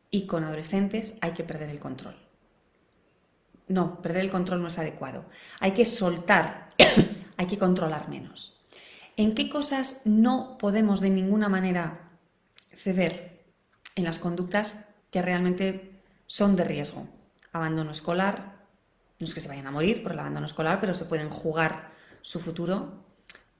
[0.09, 2.15] Y con adolescentes hay que perder el control.
[3.67, 5.25] No, perder el control no es adecuado.
[5.59, 6.73] Hay que soltar,
[7.37, 8.65] hay que controlar menos.
[9.15, 12.11] ¿En qué cosas no podemos de ninguna manera
[12.75, 13.45] ceder?
[13.95, 17.07] En las conductas que realmente son de riesgo.
[17.51, 18.57] Abandono escolar,
[19.19, 21.91] no es que se vayan a morir por el abandono escolar, pero se pueden jugar
[22.21, 23.03] su futuro.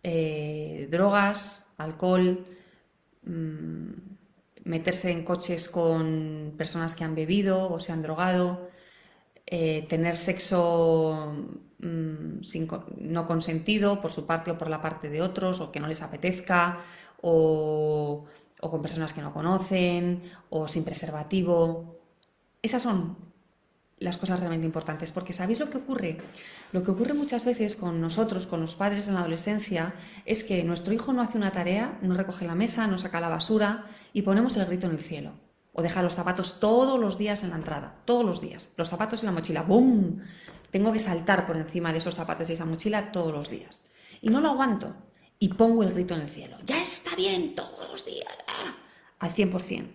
[0.03, 2.45] Eh, drogas, alcohol,
[3.23, 3.91] mm,
[4.65, 8.69] meterse en coches con personas que han bebido o se han drogado,
[9.49, 11.33] eh, tener sexo
[11.79, 12.41] mm,
[12.97, 16.01] no consentido por su parte o por la parte de otros, o que no les
[16.01, 16.79] apetezca,
[17.21, 18.25] o,
[18.61, 21.97] o con personas que no conocen, o sin preservativo.
[22.61, 23.15] Esas son
[23.99, 26.17] las cosas realmente importantes, porque ¿sabéis lo que ocurre?
[26.73, 30.63] Lo que ocurre muchas veces con nosotros, con los padres en la adolescencia, es que
[30.63, 34.23] nuestro hijo no hace una tarea, no recoge la mesa, no saca la basura y
[34.23, 35.46] ponemos el grito en el cielo.
[35.77, 38.73] O deja los zapatos todos los días en la entrada, todos los días.
[38.77, 40.21] Los zapatos en la mochila, ¡bum!
[40.71, 43.91] Tengo que saltar por encima de esos zapatos y esa mochila todos los días.
[44.19, 44.95] Y no lo aguanto.
[45.37, 46.57] Y pongo el grito en el cielo.
[46.65, 48.25] Ya está bien todos los días.
[48.47, 48.75] ¡ah!
[49.19, 49.87] Al 100%.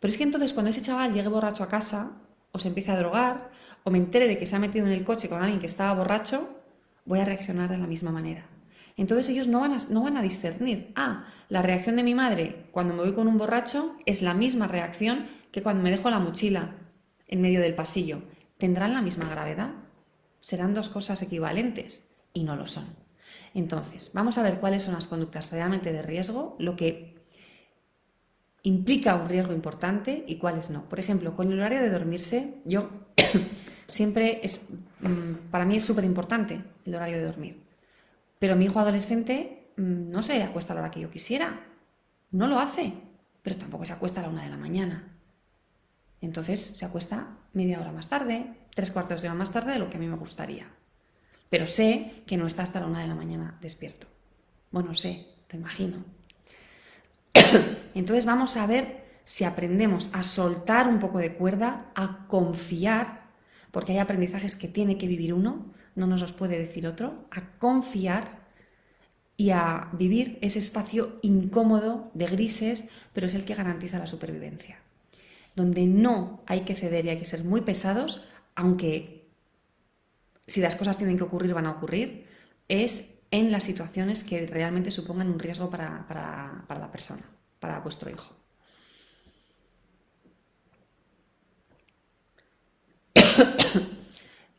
[0.00, 2.12] Pero es que entonces cuando ese chaval llegue borracho a casa,
[2.52, 3.50] o se empiece a drogar,
[3.82, 5.92] o me entere de que se ha metido en el coche con alguien que estaba
[5.92, 6.48] borracho,
[7.04, 8.48] voy a reaccionar de la misma manera.
[8.96, 13.12] Entonces ellos no van, a, discernir, ah, la reacción de mi madre cuando me voy
[13.12, 16.76] con un borracho es la misma reacción que cuando me dejo la mochila
[17.26, 18.22] en medio del pasillo.
[18.58, 19.72] ¿Tendrán la misma gravedad?
[20.40, 22.84] Serán dos cosas equivalentes y no lo son.
[23.52, 27.14] Entonces, vamos a ver cuáles son las conductas realmente de riesgo, lo que
[28.62, 30.88] implica un riesgo importante y cuáles no.
[30.88, 32.90] Por ejemplo, con el horario de dormirse, yo
[33.86, 37.63] siempre es, mm, para mí es súper importante el horario de dormir.
[38.44, 41.64] Pero mi hijo adolescente mm, no se acuesta a la hora que yo quisiera,
[42.30, 42.92] no lo hace,
[43.42, 45.16] pero tampoco se acuesta a la una de la mañana.
[46.20, 49.88] Entonces se acuesta media hora más tarde, tres cuartos de hora más tarde de lo
[49.88, 50.66] que a mí me gustaría.
[51.48, 54.08] Pero sé que no está hasta la una de la mañana despierto.
[54.70, 56.04] Bueno, sé, lo imagino.
[57.94, 63.22] Entonces vamos a ver si aprendemos a soltar un poco de cuerda, a confiar,
[63.70, 67.58] porque hay aprendizajes que tiene que vivir uno, no nos los puede decir otro, a
[67.58, 68.44] confiar
[69.36, 74.78] y a vivir ese espacio incómodo de grises, pero es el que garantiza la supervivencia.
[75.56, 79.28] Donde no hay que ceder y hay que ser muy pesados, aunque
[80.46, 82.26] si las cosas tienen que ocurrir van a ocurrir,
[82.68, 87.22] es en las situaciones que realmente supongan un riesgo para, para la persona
[87.64, 88.30] para vuestro hijo.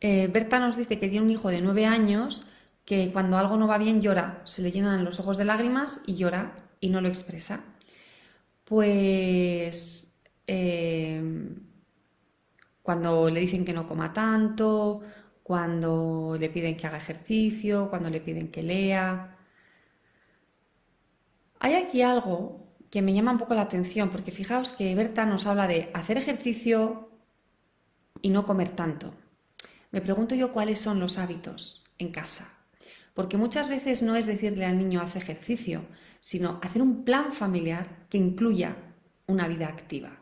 [0.00, 2.46] Eh, Berta nos dice que tiene un hijo de nueve años
[2.84, 6.16] que cuando algo no va bien llora, se le llenan los ojos de lágrimas y
[6.16, 7.64] llora y no lo expresa.
[8.64, 10.14] Pues
[10.46, 11.22] eh,
[12.82, 15.02] cuando le dicen que no coma tanto,
[15.42, 19.36] cuando le piden que haga ejercicio, cuando le piden que lea.
[21.60, 25.46] Hay aquí algo que me llama un poco la atención, porque fijaos que Berta nos
[25.46, 27.10] habla de hacer ejercicio
[28.22, 29.12] y no comer tanto.
[29.90, 32.58] Me pregunto yo cuáles son los hábitos en casa,
[33.14, 35.86] porque muchas veces no es decirle al niño hace ejercicio,
[36.20, 38.76] sino hacer un plan familiar que incluya
[39.26, 40.18] una vida activa.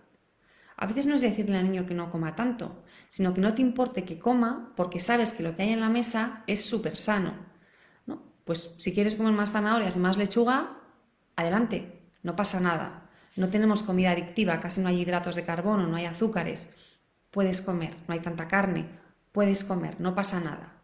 [0.77, 3.63] A veces no es decirle al niño que no coma tanto, sino que no te
[3.63, 7.33] importe que coma porque sabes que lo que hay en la mesa es súper sano.
[8.07, 8.23] ¿no?
[8.45, 10.79] Pues si quieres comer más zanahorias y más lechuga,
[11.37, 13.09] adelante, no pasa nada.
[13.37, 16.75] No tenemos comida adictiva, casi no hay hidratos de carbono, no hay azúcares.
[17.31, 18.87] Puedes comer, no hay tanta carne,
[19.35, 20.81] puedes comer, no pasa nada.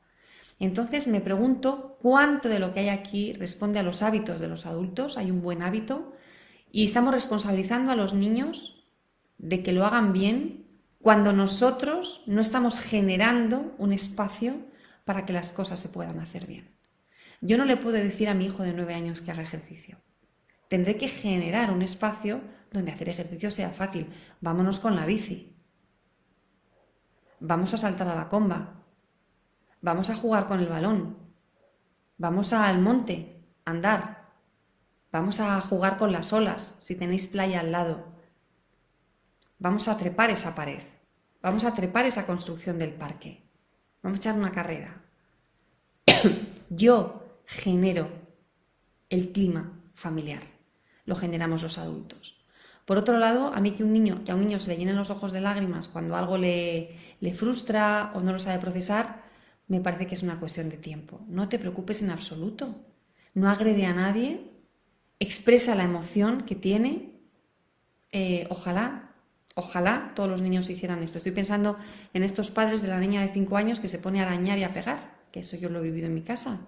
[0.58, 4.66] Entonces me pregunto cuánto de lo que hay aquí responde a los hábitos de los
[4.66, 6.12] adultos, hay un buen hábito,
[6.70, 8.84] y estamos responsabilizando a los niños
[9.38, 10.66] de que lo hagan bien
[11.00, 14.56] cuando nosotros no estamos generando un espacio
[15.06, 16.76] para que las cosas se puedan hacer bien.
[17.40, 19.96] Yo no le puedo decir a mi hijo de nueve años que haga ejercicio
[20.70, 24.06] tendré que generar un espacio donde hacer ejercicio sea fácil.
[24.40, 25.49] Vámonos con la bici.
[27.40, 28.74] Vamos a saltar a la comba.
[29.80, 31.16] Vamos a jugar con el balón.
[32.18, 34.28] Vamos al monte, andar.
[35.10, 38.04] Vamos a jugar con las olas, si tenéis playa al lado.
[39.58, 40.82] Vamos a trepar esa pared.
[41.42, 43.42] Vamos a trepar esa construcción del parque.
[44.02, 45.02] Vamos a echar una carrera.
[46.70, 48.08] Yo genero
[49.08, 50.42] el clima familiar
[51.10, 52.39] lo generamos los adultos.
[52.84, 54.96] Por otro lado, a mí que, un niño, que a un niño se le llenen
[54.96, 59.22] los ojos de lágrimas cuando algo le, le frustra o no lo sabe procesar,
[59.68, 61.20] me parece que es una cuestión de tiempo.
[61.28, 62.74] No te preocupes en absoluto.
[63.34, 64.50] No agrede a nadie,
[65.20, 67.20] expresa la emoción que tiene.
[68.10, 69.14] Eh, ojalá,
[69.54, 71.18] ojalá todos los niños hicieran esto.
[71.18, 71.76] Estoy pensando
[72.12, 74.64] en estos padres de la niña de 5 años que se pone a arañar y
[74.64, 76.66] a pegar, que eso yo lo he vivido en mi casa.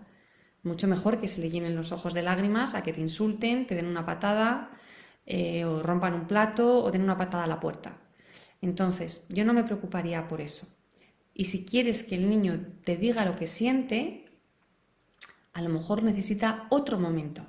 [0.63, 3.75] Mucho mejor que se le llenen los ojos de lágrimas a que te insulten, te
[3.75, 4.71] den una patada,
[5.27, 7.99] eh, o rompan un plato, o den una patada a la puerta.
[8.61, 10.67] Entonces, yo no me preocuparía por eso.
[11.35, 14.25] Y si quieres que el niño te diga lo que siente,
[15.53, 17.47] a lo mejor necesita otro momento,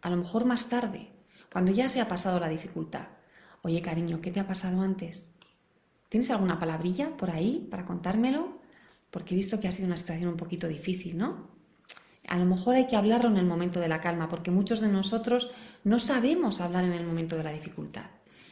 [0.00, 1.10] a lo mejor más tarde,
[1.52, 3.08] cuando ya se ha pasado la dificultad.
[3.62, 5.36] Oye, cariño, ¿qué te ha pasado antes?
[6.08, 8.60] ¿Tienes alguna palabrilla por ahí para contármelo?
[9.10, 11.51] Porque he visto que ha sido una situación un poquito difícil, ¿no?
[12.28, 14.88] A lo mejor hay que hablarlo en el momento de la calma, porque muchos de
[14.88, 15.50] nosotros
[15.84, 18.06] no sabemos hablar en el momento de la dificultad.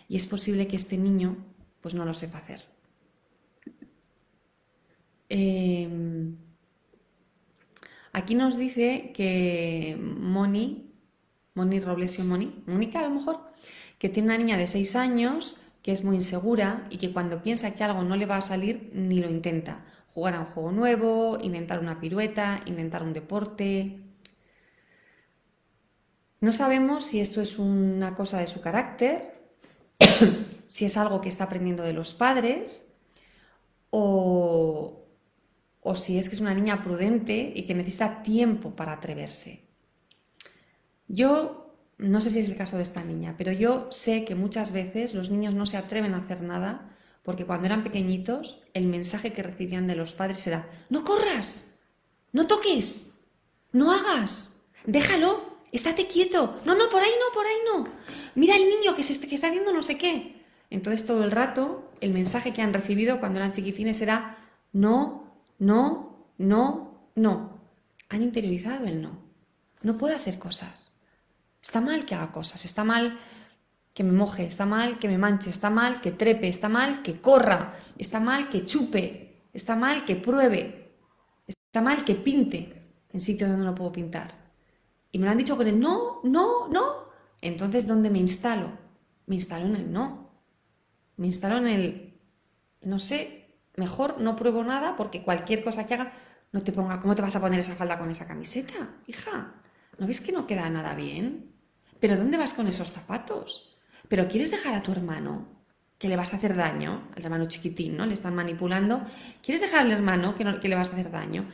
[0.08, 1.36] Y es posible que este niño
[1.80, 2.64] pues no lo sepa hacer.
[5.28, 6.36] Em,
[8.12, 10.90] aquí nos dice que Moni,
[11.54, 13.52] Moni Roblesio Moni, Mónica a lo mejor,
[13.98, 17.74] que tiene una niña de 6 años que es muy insegura y que cuando piensa
[17.74, 19.84] que algo no le va a salir ni lo intenta.
[20.14, 24.00] Jugar a un juego nuevo, intentar una pirueta, intentar un deporte.
[26.40, 29.40] No sabemos si esto es una cosa de su carácter,
[30.66, 32.98] si es algo que está aprendiendo de los padres
[33.90, 35.06] o,
[35.80, 39.68] o si es que es una niña prudente y que necesita tiempo para atreverse.
[41.08, 41.60] Yo
[41.98, 45.14] no sé si es el caso de esta niña, pero yo sé que muchas veces
[45.14, 49.42] los niños no se atreven a hacer nada porque cuando eran pequeñitos el mensaje que
[49.42, 51.78] recibían de los padres era, no corras,
[52.32, 53.20] no toques,
[53.72, 57.88] no hagas, déjalo, estate quieto, no, no, por ahí no, por ahí no,
[58.34, 60.40] mira el niño que, se, que está haciendo no sé qué.
[60.70, 64.38] Entonces todo el rato el mensaje que han recibido cuando eran chiquitines era,
[64.72, 67.60] no, no, no, no.
[68.08, 69.18] Han interiorizado el no.
[69.82, 71.00] No puede hacer cosas.
[71.62, 73.18] Está mal que haga cosas, está mal
[74.00, 77.20] que me moje, está mal que me manche, está mal que trepe, está mal que
[77.20, 80.96] corra, está mal que chupe, está mal que pruebe,
[81.46, 82.60] está mal que pinte
[83.10, 84.32] en sitios donde no puedo pintar.
[85.12, 87.10] Y me lo han dicho con el no, no, no.
[87.42, 88.72] Entonces, ¿dónde me instalo?
[89.26, 90.30] Me instalo en el no.
[91.18, 92.20] Me instalo en el,
[92.80, 93.40] no sé,
[93.76, 96.12] Mejor no pruebo nada porque cualquier cosa que haga,
[96.52, 98.96] no te ponga, ¿cómo te vas a poner esa falda con esa camiseta?
[99.06, 99.54] Hija,
[99.98, 101.52] ¿no ves que no queda nada bien?
[102.00, 103.69] ¿Pero dónde vas con esos zapatos?
[104.10, 105.46] ¿Pero quieres dejar a tu hermano
[105.96, 107.08] que le vas a hacer daño?
[107.16, 108.04] Al hermano chiquitín, ¿no?
[108.06, 109.06] Le están manipulando.
[109.40, 111.48] ¿Quieres dejar al hermano que, que le vas a hacer daño?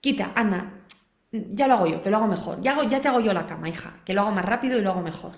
[0.00, 0.86] Quita, anda,
[1.30, 2.62] ya lo hago yo, que lo hago mejor.
[2.62, 4.92] Ya, ya te hago yo la cama, hija, que lo hago más rápido y lo
[4.92, 5.34] hago mejor.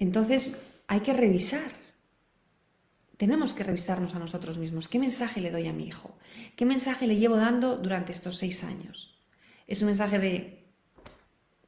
[0.00, 1.70] Entonces, hay que revisar
[3.18, 4.88] tenemos que revisarnos a nosotros mismos.
[4.88, 6.16] ¿Qué mensaje le doy a mi hijo?
[6.54, 9.20] ¿Qué mensaje le llevo dando durante estos seis años?
[9.66, 10.57] ¿Es un mensaje de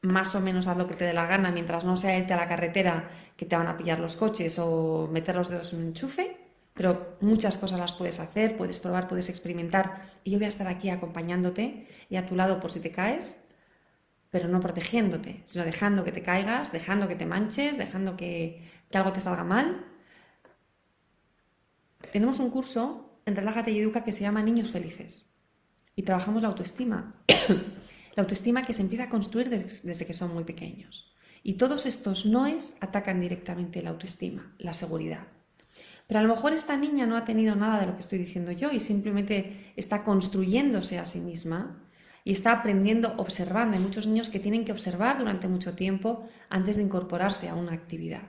[0.03, 2.37] más o menos haz lo que te dé la gana mientras no sea irte a
[2.37, 5.87] la carretera que te van a pillar los coches o meter los dedos en un
[5.89, 6.37] enchufe?
[6.75, 10.69] Pero muchas cosas las puedes hacer, puedes probar, puedes experimentar y yo voy a estar
[10.69, 13.47] aquí acompañándote y a tu lado por si te caes,
[14.31, 18.99] pero no protegiéndote, sino dejando que te caigas, dejando que te manches, dejando que, que
[18.99, 19.85] algo te salga mal
[22.13, 25.37] tenemos un curso en Relájate y Educa que se llama Niños Felices
[25.95, 27.15] y trabajamos la autoestima.
[28.15, 31.15] la autoestima que se empieza a construir desde, que son muy pequeños.
[31.43, 35.27] Y todos estos noes atacan directamente la autoestima, la seguridad.
[36.07, 38.53] Pero a lo mejor esta niña no ha tenido nada de lo que estoy diciendo
[38.53, 41.87] yo y simplemente está construyéndose a sí misma
[42.25, 43.77] y está aprendiendo observando.
[43.77, 47.73] Hay muchos niños que tienen que observar durante mucho tiempo antes de incorporarse a una
[47.73, 48.23] actividad.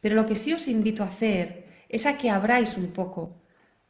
[0.00, 3.42] Pero lo que sí os invito a hacer es a que abráis un poco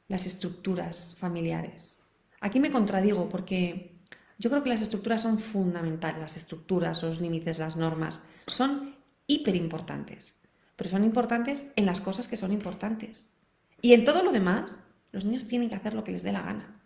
[0.07, 2.05] las estructuras familiares.
[2.41, 3.98] Aquí me contradigo porque
[4.39, 8.95] yo creo que las estructuras son fundamentales, las estructuras, los límites, las normas, son
[9.27, 10.41] hiper importantes,
[10.77, 13.37] pero son importantes en las cosas que son importantes.
[13.83, 14.81] Y en todo lo demás,
[15.11, 16.81] los niños tienen que hacer lo que les dé la gana.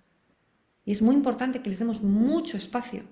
[0.84, 3.04] Y es muy importante que les demos mucho espacio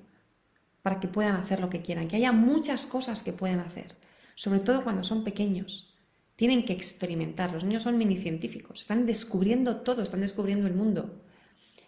[0.83, 3.97] para que puedan hacer lo que quieran, que haya muchas cosas que pueden hacer,
[4.35, 5.95] sobre todo cuando son pequeños.
[6.37, 7.53] Tienen que experimentar.
[7.53, 11.23] Los niños son mini científicos, están descubriendo todo, están descubriendo el mundo.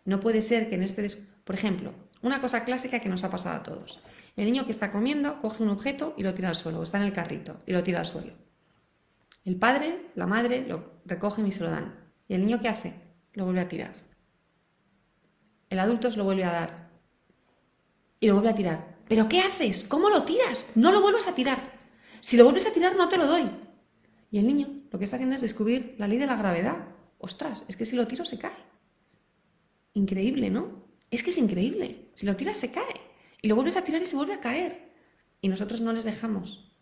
[0.05, 1.09] No puede ser que en este...
[1.45, 4.01] Por ejemplo, una cosa clásica que nos ha pasado a todos.
[4.37, 6.99] El niño que está comiendo coge un objeto y lo tira al suelo, o está
[6.99, 8.33] en el carrito y lo tira al suelo.
[9.45, 11.95] El padre, la madre, lo recogen y se lo dan.
[12.29, 12.95] ¿Y el niño qué hace?
[13.35, 13.93] Lo vuelve a tirar.
[15.69, 16.91] El adulto se lo vuelve a dar.
[18.21, 18.97] Y lo vuelve a tirar.
[19.09, 19.85] ¿Pero qué haces?
[19.85, 20.71] ¿Cómo lo tiras?
[20.77, 21.59] No lo vuelvas a tirar.
[22.21, 23.51] Si lo vuelves a tirar, no te lo doy.
[24.31, 26.77] Y el niño lo que está haciendo es descubrir la ley de la gravedad.
[27.19, 28.57] Ostras, es que si lo tiro se cae.
[29.95, 30.85] Increíble, ¿no?
[31.13, 32.09] Es que es increíble.
[32.15, 33.01] Si lo tiras se cae.
[33.43, 34.91] Y lo vuelves a tirar y se vuelve a caer.
[35.43, 36.73] Y nosotros no les dejamos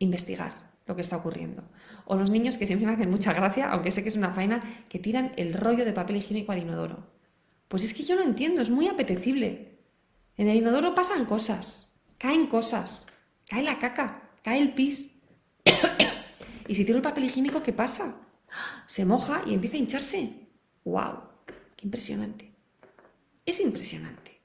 [0.00, 1.62] investigar lo que está ocurriendo.
[2.04, 4.84] O los niños que siempre me hacen mucha gracia, aunque sé que es una faena,
[4.88, 7.06] que tiran el rollo de papel higiénico al inodoro.
[7.68, 9.78] Pues es que yo no entiendo, es muy apetecible.
[10.36, 13.06] En el inodoro pasan cosas, caen cosas,
[13.48, 15.20] cae la caca, cae el pis.
[16.66, 18.26] y si tiro el papel higiénico, ¿qué pasa?
[18.86, 20.48] Se moja y empieza a hincharse.
[20.84, 21.20] ¡Wow!
[21.76, 22.51] ¡Qué impresionante!
[23.44, 24.40] Es impresionante.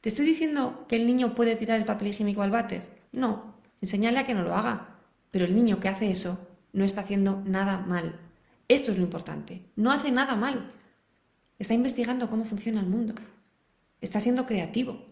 [0.00, 2.88] ¿Te estoy diciendo que el niño puede tirar el papel higiénico al váter?
[3.12, 4.98] No, enseñale a que no lo haga.
[5.30, 8.20] Pero el niño que hace eso no está haciendo nada mal.
[8.68, 9.62] Esto es lo importante.
[9.76, 10.72] No hace nada mal.
[11.58, 13.14] Está investigando cómo funciona el mundo.
[14.00, 15.06] Está siendo creativo.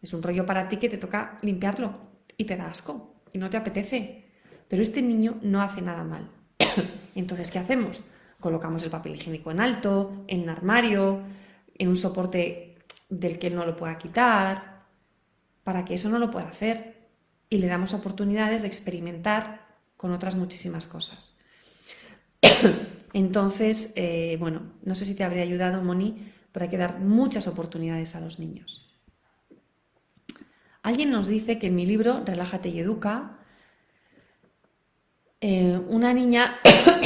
[0.00, 1.98] Es un rollo para ti que te toca limpiarlo
[2.36, 4.24] y te da asco y no te apetece.
[4.68, 6.30] Pero este niño no hace nada mal.
[7.14, 8.04] Entonces, ¿qué hacemos?
[8.40, 11.22] Colocamos el papel higiénico en alto, en un armario,
[11.78, 12.76] en un soporte
[13.08, 14.84] del que él no lo pueda quitar,
[15.64, 17.08] para que eso no lo pueda hacer
[17.50, 19.66] y le damos oportunidades de experimentar
[19.96, 21.38] con otras muchísimas cosas.
[23.12, 27.46] Entonces, eh, bueno, no sé si te habría ayudado, Moni, pero hay que dar muchas
[27.46, 28.88] oportunidades a los niños.
[30.82, 33.38] Alguien nos dice que en mi libro, Relájate y Educa,
[35.40, 36.58] eh, una niña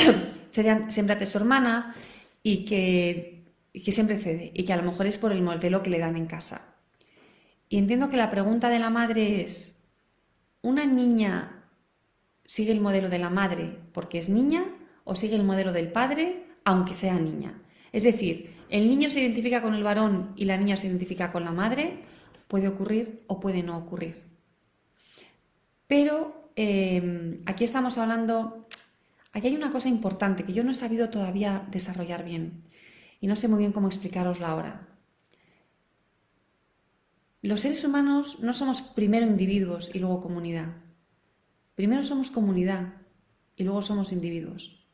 [0.89, 1.95] siempre hace su hermana
[2.43, 3.32] y que,
[3.73, 5.99] y que siempre cede, y que a lo mejor es por el modelo que le
[5.99, 6.77] dan en casa.
[7.69, 9.95] Y entiendo que la pregunta de la madre es,
[10.61, 11.65] ¿una niña
[12.45, 14.65] sigue el modelo de la madre porque es niña
[15.05, 17.63] o sigue el modelo del padre aunque sea niña?
[17.93, 21.45] Es decir, el niño se identifica con el varón y la niña se identifica con
[21.45, 22.01] la madre,
[22.49, 24.17] puede ocurrir o puede no ocurrir.
[25.87, 28.67] Pero em, aquí estamos hablando,
[29.33, 32.63] aquí hay una cosa importante que yo no he sabido todavía desarrollar bien
[33.23, 34.89] y no sé muy bien cómo explicarosla ahora.
[37.41, 40.75] Los seres humanos no somos primero individuos y luego comunidad.
[41.77, 42.95] Primero somos comunidad
[43.55, 44.89] y luego somos individuos.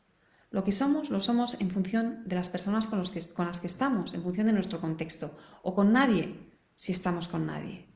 [0.50, 4.22] Lo que somos lo somos en función de las personas con, las que estamos, en
[4.22, 6.38] función de nuestro contexto, o con nadie
[6.74, 7.86] si estamos con nadie.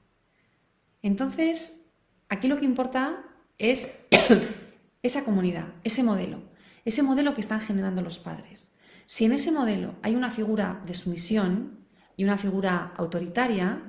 [1.03, 3.23] Entonces, aquí lo que importa
[3.59, 4.07] es
[5.03, 6.41] esa comunidad, ese modelo,
[6.87, 8.79] ese modelo que están generando los padres.
[9.07, 11.81] Si en ese modelo hay una figura de sumisión
[12.17, 13.83] y una figura autoritaria,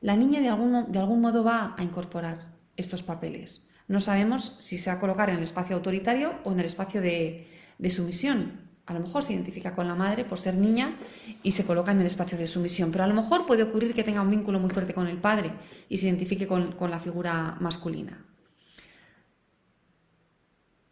[0.00, 3.68] la niña de algún, de algún modo va a incorporar estos papeles.
[3.88, 7.00] No sabemos si se va a colocar en el espacio autoritario o en el espacio
[7.00, 7.48] de,
[7.90, 8.70] sumisión.
[8.86, 10.96] A lo mejor se identifica con la madre por ser niña
[11.42, 14.02] y se coloca en el espacio de sumisión, pero a lo mejor puede ocurrir que
[14.02, 15.52] tenga un vínculo muy fuerte con el padre
[15.88, 18.24] y se identifique con, con la figura masculina.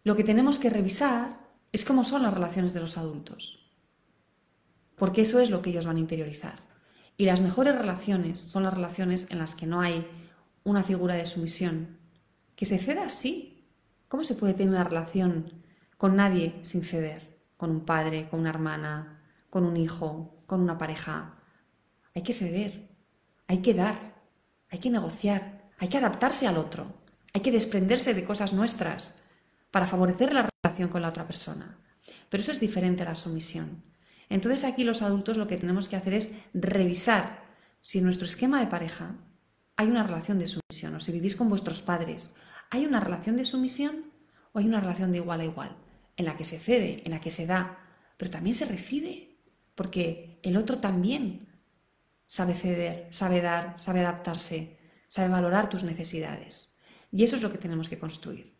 [0.05, 1.40] Lo que tenemos que revisar
[1.73, 3.71] es cómo son las relaciones de los adultos,
[4.97, 6.71] porque eso es lo que ellos van a interiorizar.
[7.17, 10.07] Y las mejores relaciones son las relaciones en las que no hay
[10.65, 11.99] una figura de sumisión.
[12.57, 13.67] Que se ceda así.
[14.09, 15.53] ¿Cómo se puede tener una relación
[15.99, 17.39] con nadie sin ceder?
[17.57, 21.35] Con un padre, con una hermana, con un hijo, con una pareja.
[22.15, 22.89] Hay que ceder,
[23.47, 24.15] hay que dar,
[24.71, 26.87] hay que negociar, hay que adaptarse al otro,
[27.33, 29.23] hay que desprenderse de cosas nuestras
[29.71, 30.50] para favorecer la
[30.89, 31.79] con la otra persona.
[32.29, 33.83] Pero eso es diferente a la sumisión.
[34.29, 37.45] Entonces aquí los adultos lo que tenemos que hacer es revisar
[37.83, 39.17] si en nuestro esquema de pareja
[39.77, 42.35] hay una relación de sumisión o si vivís con vuestros padres,
[42.71, 44.13] ¿hay una relación de sumisión
[44.53, 45.77] o hay una relación de igual a igual?
[46.17, 47.79] En la que se cede, en la que se da,
[48.17, 49.39] pero también se recibe,
[49.75, 51.49] porque el otro también
[52.27, 54.79] sabe ceder, sabe dar, sabe adaptarse,
[55.09, 56.79] sabe valorar tus necesidades.
[57.11, 58.55] Y eso es lo que tenemos que construir.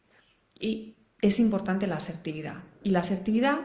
[0.59, 2.63] Y es importante la asertividad.
[2.83, 3.59] Y la asertividad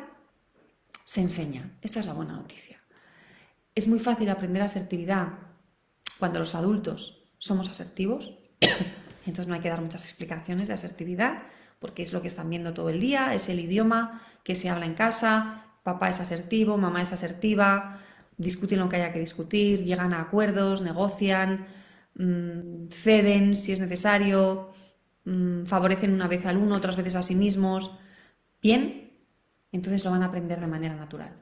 [1.04, 1.78] se enseña.
[1.82, 2.78] Esta es la buena noticia.
[3.74, 5.30] Es muy fácil aprender asertividad
[6.20, 8.34] cuando los adultos somos asertivos.
[9.26, 11.44] Entonces no hay que dar muchas explicaciones de asertividad
[11.80, 14.86] porque es lo que están viendo todo el día, es el idioma que se habla
[14.86, 18.02] en casa, papá es asertivo, mamá es asertiva,
[18.38, 21.68] discuten lo que haya que discutir, llegan a acuerdos, negocian,
[22.16, 24.74] mm, ceden si es necesario,
[25.26, 27.92] mm, favorecen una vez al uno, otras veces a sí mismos.
[28.62, 29.12] Bien,
[29.72, 31.34] entonces lo van a aprender de manera natural.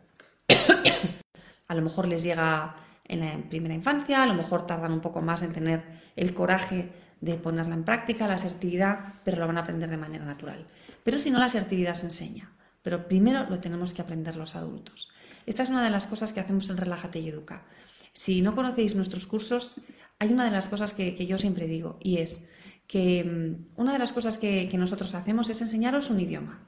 [1.67, 2.75] a lo mejor les llega
[3.05, 5.83] en la primera infancia, a lo mejor tardan un poco más en tener
[6.15, 10.25] el coraje de ponerla en práctica, la asertividad, pero lo van a aprender de manera
[10.25, 10.67] natural.
[11.03, 12.51] Pero si no, la asertividad se enseña.
[12.81, 15.09] Pero primero lo tenemos que aprender los adultos.
[15.45, 17.63] Esta es una de las cosas que hacemos en Relájate y Educa.
[18.13, 19.81] Si no conocéis nuestros cursos,
[20.19, 22.47] hay una de las cosas que, yo siempre digo y es
[22.93, 26.61] que mm, una de las cosas que nosotros hacemos es enseñaros un idioma.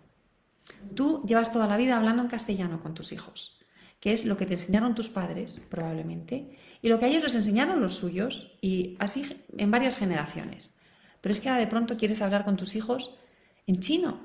[0.95, 3.59] Tú llevas toda la vida hablando en castellano con tus hijos.
[3.99, 7.35] que es lo que te enseñaron tus padres, probablemente, y lo que a ellos les
[7.35, 9.23] enseñaron los suyos, y así
[9.55, 10.79] en varias generaciones.
[11.21, 13.11] Pero es que ahora de pronto quieres hablar con tus hijos
[13.67, 14.19] en chino.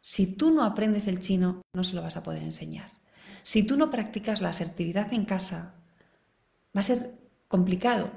[0.00, 2.90] Si tú no aprendes el chino, no se lo vas a poder enseñar.
[3.44, 5.76] Si tú no practicas la asertividad en casa,
[6.76, 8.10] va a ser complicado.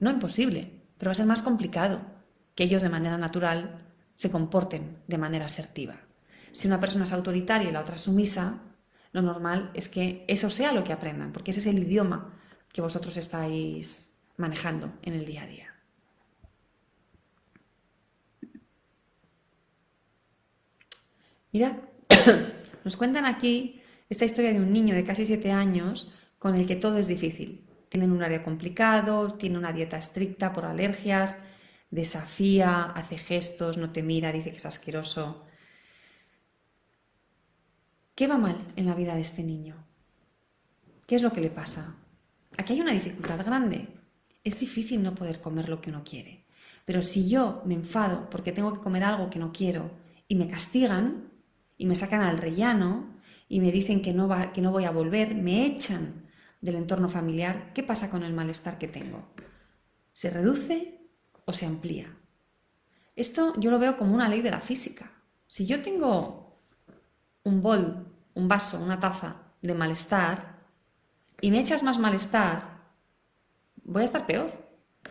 [0.00, 2.13] No imposible, pero va a ser más complicado
[2.54, 3.82] que ellos de manera natural
[4.14, 5.96] se comporten de manera asertiva.
[6.52, 8.62] Si una persona es autoritaria y la otra es sumisa,
[9.12, 12.32] lo normal es que eso sea lo que aprendan, porque ese es el idioma
[12.72, 15.74] que vosotros estáis manejando en el día a día.
[21.52, 21.76] Mirad,
[22.84, 23.80] nos cuentan aquí
[24.10, 27.64] esta historia de un niño de casi siete años con el que todo es difícil.
[27.88, 31.44] Tiene un área complicado, tiene una dieta estricta por alergias,
[31.94, 35.46] desafía, hace gestos, no te mira, dice que es asqueroso.
[38.16, 39.76] ¿Qué va mal en la vida de este niño?
[41.06, 41.96] ¿Qué es lo que le pasa?
[42.56, 43.88] Aquí hay una dificultad grande.
[44.42, 46.44] Es difícil no poder comer lo que uno quiere.
[46.84, 49.92] Pero si yo me enfado porque tengo que comer algo que no quiero
[50.26, 51.30] y me castigan
[51.78, 54.90] y me sacan al rellano y me dicen que no, va, que no voy a
[54.90, 56.24] volver, me echan
[56.60, 59.28] del entorno familiar, ¿qué pasa con el malestar que tengo?
[60.12, 61.03] ¿Se reduce
[61.44, 62.14] o se amplía?
[63.16, 65.10] Esto yo lo veo como una ley de la física.
[65.46, 66.60] Si yo tengo
[67.44, 70.58] un bol, un vaso, una taza de malestar
[71.40, 72.82] y me echas más malestar,
[73.84, 74.64] voy a estar peor.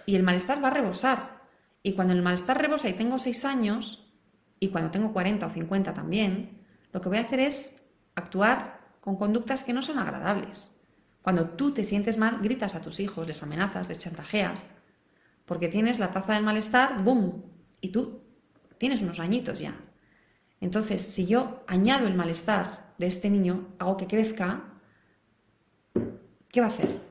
[0.05, 1.43] Y el malestar va a rebosar.
[1.81, 4.11] Y cuando el malestar rebosa y tengo 6 años,
[4.59, 9.17] y cuando tengo 40 o 50 también, lo que voy a hacer es actuar con
[9.17, 10.87] conductas que no son agradables.
[11.21, 14.69] Cuando tú te sientes mal, gritas a tus hijos, les amenazas, les chantajeas,
[15.45, 17.43] porque tienes la taza del malestar, ¡boom!
[17.81, 18.21] Y tú
[18.77, 19.75] tienes unos añitos ya.
[20.59, 24.63] Entonces, si yo añado el malestar de este niño, hago que crezca,
[26.49, 27.01] ¿qué va a hacer?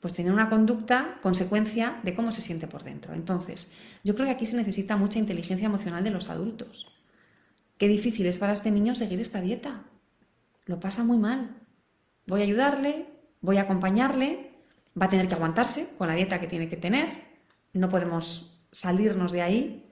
[0.00, 3.14] Pues tener una conducta consecuencia de cómo se siente por dentro.
[3.14, 3.72] Entonces,
[4.04, 6.94] yo creo que aquí se necesita mucha inteligencia emocional de los adultos.
[7.78, 9.84] Qué difícil es para este niño seguir esta dieta.
[10.66, 11.56] Lo pasa muy mal.
[12.26, 13.06] Voy a ayudarle,
[13.40, 14.43] voy a acompañarle,
[15.00, 17.24] va a tener que aguantarse con la dieta que tiene que tener.
[17.72, 19.84] No podemos salirnos de ahí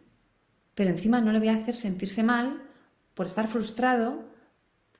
[0.74, 2.62] pero encima no le voy a hacer sentirse mal
[3.14, 4.24] por estar frustrado,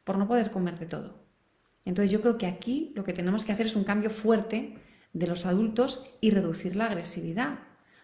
[0.05, 1.22] por no poder comer de todo.
[1.84, 4.78] Entonces yo creo que aquí lo que tenemos que hacer es un cambio fuerte
[5.12, 7.59] de los adultos y reducir la agresividad,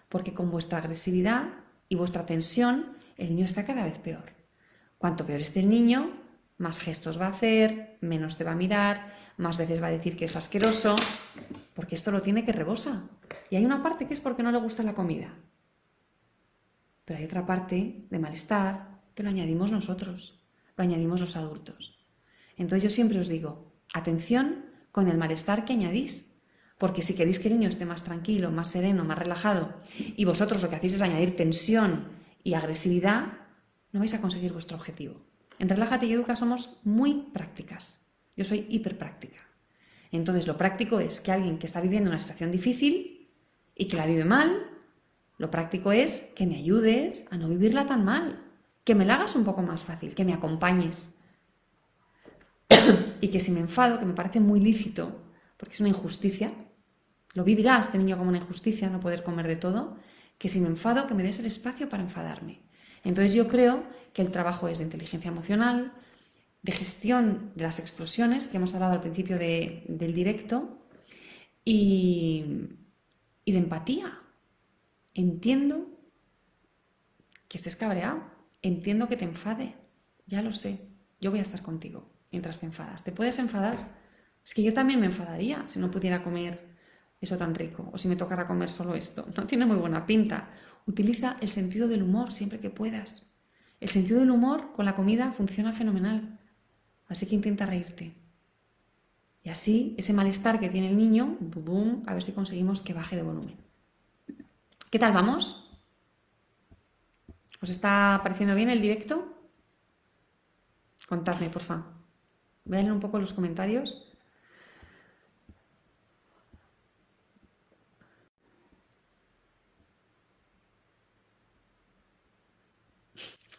[0.09, 1.51] porque con vuestra agresividad
[1.89, 4.33] y vuestra tensión el niño está cada vez peor.
[4.97, 6.13] Cuanto peor esté el niño,
[6.59, 10.17] más gestos va a hacer, menos te va a mirar, más veces va a decir
[10.17, 10.97] que es asqueroso,
[11.75, 13.09] porque esto lo tiene que rebosa.
[13.51, 15.35] Y hay una parte que es porque no le gusta la comida.
[17.05, 20.45] Pero hay otra parte de malestar que lo añadimos nosotros,
[20.77, 22.05] lo añadimos los adultos.
[22.57, 26.43] Entonces yo siempre os digo, atención con el malestar que añadís,
[26.77, 30.63] porque si queréis que el niño esté más tranquilo, más sereno, más relajado, y vosotros
[30.63, 32.09] lo que hacéis es añadir tensión
[32.43, 33.27] y agresividad,
[33.93, 35.28] no vais a conseguir vuestro objetivo.
[35.59, 38.07] En Relájate y Educa somos muy prácticas.
[38.37, 39.41] Yo soy hiperpráctica.
[40.11, 43.31] Entonces lo práctico es que alguien que está viviendo una situación difícil
[43.75, 44.67] y que la vive mal,
[45.37, 48.45] lo práctico es que me ayudes a no vivirla tan mal,
[48.85, 51.21] que me la hagas un poco más fácil, que me acompañes.
[53.21, 55.21] y que si me enfado, que me parece muy lícito,
[55.57, 56.53] porque es una injusticia,
[57.35, 59.97] lo vivirá este niño como una injusticia, no poder comer de todo,
[60.39, 62.63] que si me enfado, que me des el espacio para enfadarme.
[63.05, 65.93] Entonces yo creo que el trabajo es de inteligencia emocional,
[66.63, 70.79] de gestión de las explosiones, que hemos hablado al principio del directo,
[71.65, 72.45] y,
[73.45, 74.19] y de empatía,
[75.19, 75.85] Entiendo
[77.49, 78.23] que estés cabreado,
[78.63, 79.75] entiendo que te enfade,
[80.27, 80.79] ya lo sé,
[81.21, 83.03] yo voy a estar contigo mientras te enfadas.
[83.03, 83.99] ¿Te puedes enfadar?
[84.45, 86.77] Es que yo también me enfadaría si no pudiera comer
[87.21, 89.27] eso tan rico o si me tocara comer solo esto.
[89.37, 90.51] No tiene muy buena pinta.
[90.87, 93.28] Utiliza el sentido del humor siempre que puedas.
[93.81, 96.39] El sentido del humor con la comida funciona fenomenal.
[97.09, 98.15] Así que intenta reírte.
[99.45, 103.17] Y así, ese malestar que tiene el niño, boom, a ver si conseguimos que baje
[103.17, 103.57] de volumen.
[104.91, 105.73] ¿Qué tal vamos?
[107.61, 109.35] ¿Os está pareciendo bien el directo?
[111.09, 111.85] Contadme, por favor.
[112.65, 114.08] Leer un poco los comentarios.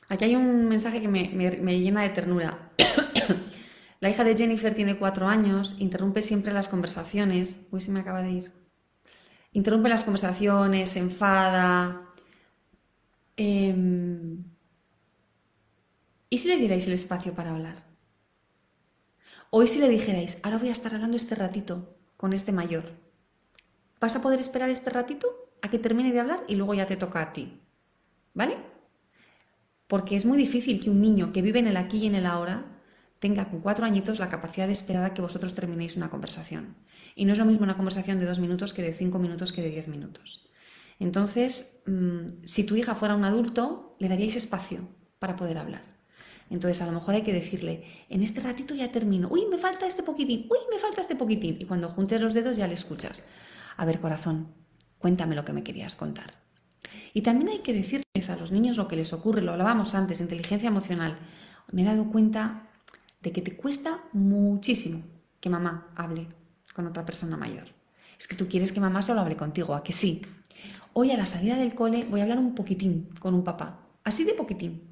[0.10, 2.72] Aquí hay un mensaje que me, me llena de ternura.
[4.01, 7.68] La hija de Jennifer tiene cuatro años, interrumpe siempre las conversaciones.
[7.72, 8.60] Uy, se me acaba de ir
[9.51, 12.14] interrumpe las conversaciones, se enfada.
[13.38, 14.43] Em,
[16.30, 17.86] ¿Y si le dierais el espacio para hablar?
[19.49, 22.84] Hoy si le dijerais, ahora voy a estar hablando este ratito con este mayor,
[23.99, 25.28] ¿vas a poder esperar este ratito
[25.62, 27.60] a que termine de hablar y luego ya te toca a ti?
[28.36, 28.57] ¿Vale?
[29.90, 32.28] Porque es muy difícil que un niño que vive en el aquí y en el
[32.28, 32.64] ahora
[33.18, 36.76] tenga con cuatro añitos la capacidad de esperar a que vosotros terminéis una conversación.
[37.16, 39.64] Y no es lo mismo una conversación de dos minutos que de cinco minutos que
[39.64, 40.48] de diez minutos.
[41.00, 44.88] Entonces, mm, si tu hija fuera un adulto, le daríais espacio
[45.18, 45.82] para poder hablar.
[46.52, 49.88] Entonces, a lo mejor hay que decirle, en este ratito ya termino, uy, me falta
[49.88, 51.58] este poquitín, uy, me falta este poquitín.
[51.60, 53.28] Y cuando juntes los dedos ya le escuchas.
[53.76, 54.54] A ver, corazón,
[55.00, 56.49] cuéntame lo que me querías contar.
[57.14, 60.22] Y también hay que decirles a los niños lo que les ocurre, lo hablábamos antes,
[60.22, 61.18] inteligencia emocional.
[61.72, 62.68] Me he dado cuenta
[63.22, 65.03] de que te cuesta muchísimo
[65.39, 66.28] que mamá hable
[66.74, 67.68] con otra persona mayor.
[68.18, 70.22] Es que tú quieres que mamá solo hable contigo, ¿a que sí?
[70.93, 74.24] Hoy a la salida del cole voy a hablar un poquitín con un papá, así
[74.24, 74.89] de poquitín.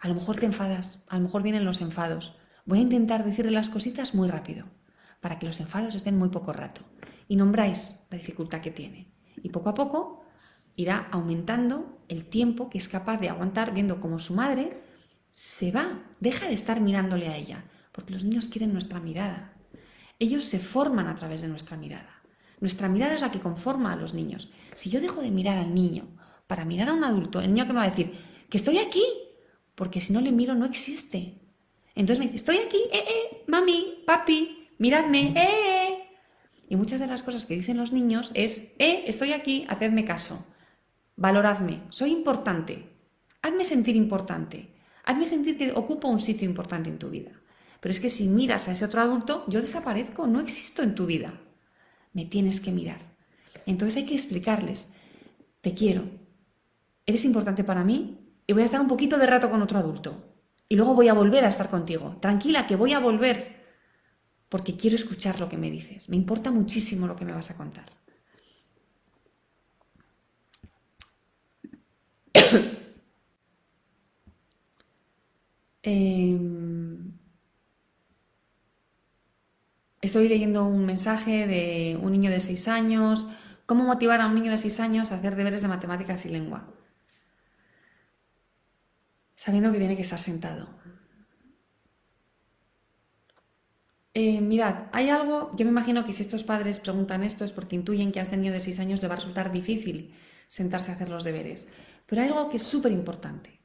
[0.00, 2.38] A lo mejor te enfadas, a lo mejor vienen los enfados.
[2.64, 4.66] Voy a intentar decirle las cositas muy rápido,
[5.20, 6.82] para que los enfados estén muy poco rato.
[7.26, 9.12] Y nombráis la dificultad que tiene.
[9.42, 10.24] Y poco a poco
[10.78, 14.80] irá aumentando el tiempo que es capaz de aguantar viendo cómo su madre
[15.32, 19.52] se va, deja de estar mirándole a ella, porque los niños quieren nuestra mirada.
[20.20, 22.22] Ellos se forman a través de nuestra mirada.
[22.60, 24.52] Nuestra mirada es la que conforma a los niños.
[24.72, 26.06] Si yo dejo de mirar al niño
[26.46, 28.16] para mirar a un adulto, el niño que me va a decir,
[28.48, 29.04] que estoy aquí,
[29.74, 31.40] porque si no le miro no existe.
[31.96, 36.08] Entonces me dice, estoy aquí, eh, eh, mami, papi, miradme, eh, eh.
[36.68, 40.54] Y muchas de las cosas que dicen los niños es, eh, estoy aquí, hacedme caso
[41.18, 42.88] valoradme, soy importante,
[43.42, 44.72] hazme sentir importante,
[45.04, 47.32] hazme sentir que ocupo un sitio importante en tu vida.
[47.80, 51.06] Pero es que si miras a ese otro adulto, yo desaparezco, no existo en tu
[51.06, 51.40] vida.
[52.12, 53.00] Me tienes que mirar.
[53.66, 54.94] Entonces hay que explicarles,
[55.60, 56.04] te quiero,
[57.04, 60.24] eres importante para mí y voy a estar un poquito de rato con otro adulto.
[60.68, 62.16] Y luego voy a volver a estar contigo.
[62.20, 63.58] Tranquila, que voy a volver
[64.48, 66.08] porque quiero escuchar lo que me dices.
[66.08, 67.86] Me importa muchísimo lo que me vas a contar.
[75.90, 77.14] Em,
[80.02, 83.30] estoy leyendo un mensaje de un niño de 6 años.
[83.64, 86.68] ¿Cómo motivar a un niño de 6 años a hacer deberes de matemáticas y lengua?
[89.34, 90.68] Sabiendo que tiene que estar sentado.
[94.12, 97.76] Eh, mirad, hay algo, yo me imagino que si estos padres preguntan esto es porque
[97.76, 100.14] intuyen que a este niño de 6 años le va a resultar difícil
[100.48, 101.72] sentarse a hacer los deberes.
[102.06, 103.60] Pero hay algo que es súper importante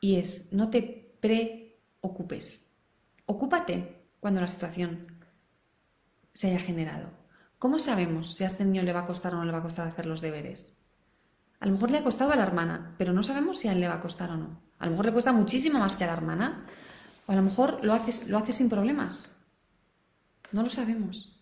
[0.00, 2.76] y es no te preocupes.
[3.26, 5.06] Ocúpate cuando la situación
[6.34, 7.10] se haya generado.
[7.58, 9.62] ¿Cómo sabemos si a este niño le va a costar o no le va a
[9.62, 10.82] costar hacer los deberes?
[11.60, 13.80] A lo mejor le ha costado a la hermana, pero no sabemos si a él
[13.80, 14.60] le va a costar o no.
[14.80, 16.66] A lo mejor le cuesta muchísimo más que a la hermana,
[17.26, 19.38] o a lo mejor lo hace, lo hace sin problemas.
[20.50, 21.40] No lo sabemos.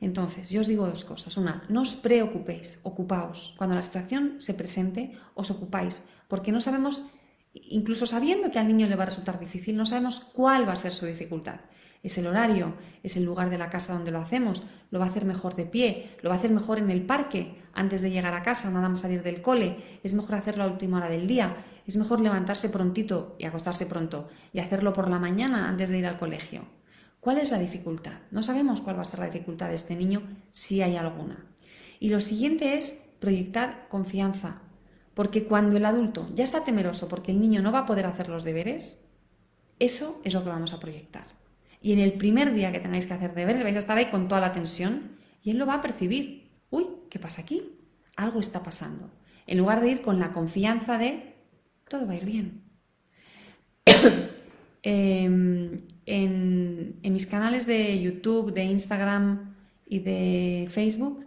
[0.00, 1.36] Entonces, yo os digo dos cosas.
[1.36, 3.54] Una, no os preocupéis, ocupaos.
[3.56, 7.06] Cuando la situación se presente, os ocupáis, porque no sabemos,
[7.52, 10.76] incluso sabiendo que al niño le va a resultar difícil, no sabemos cuál va a
[10.76, 11.60] ser su dificultad.
[12.02, 15.08] Es el horario, es el lugar de la casa donde lo hacemos, lo va a
[15.08, 18.34] hacer mejor de pie, lo va a hacer mejor en el parque, antes de llegar
[18.34, 21.56] a casa, nada más salir del cole, es mejor hacerlo a última hora del día,
[21.86, 26.06] es mejor levantarse prontito y acostarse pronto y hacerlo por la mañana antes de ir
[26.06, 26.64] al colegio.
[27.20, 28.20] ¿Cuál es la dificultad?
[28.30, 30.22] No sabemos cuál va a ser la dificultad de este niño,
[30.52, 31.44] si hay alguna.
[31.98, 34.62] Y lo siguiente es proyectar confianza,
[35.14, 38.28] porque cuando el adulto ya está temeroso porque el niño no va a poder hacer
[38.28, 39.08] los deberes,
[39.78, 41.24] eso es lo que vamos a proyectar.
[41.82, 44.28] Y en el primer día que tengáis que hacer deberes vais a estar ahí con
[44.28, 46.50] toda la tensión y él lo va a percibir.
[46.70, 47.78] Uy, ¿qué pasa aquí?
[48.16, 49.10] Algo está pasando.
[49.46, 51.34] En lugar de ir con la confianza de
[51.88, 52.62] todo va a ir bien.
[54.82, 59.54] Em, en, mis canales de YouTube, de Instagram
[59.86, 61.26] y de Facebook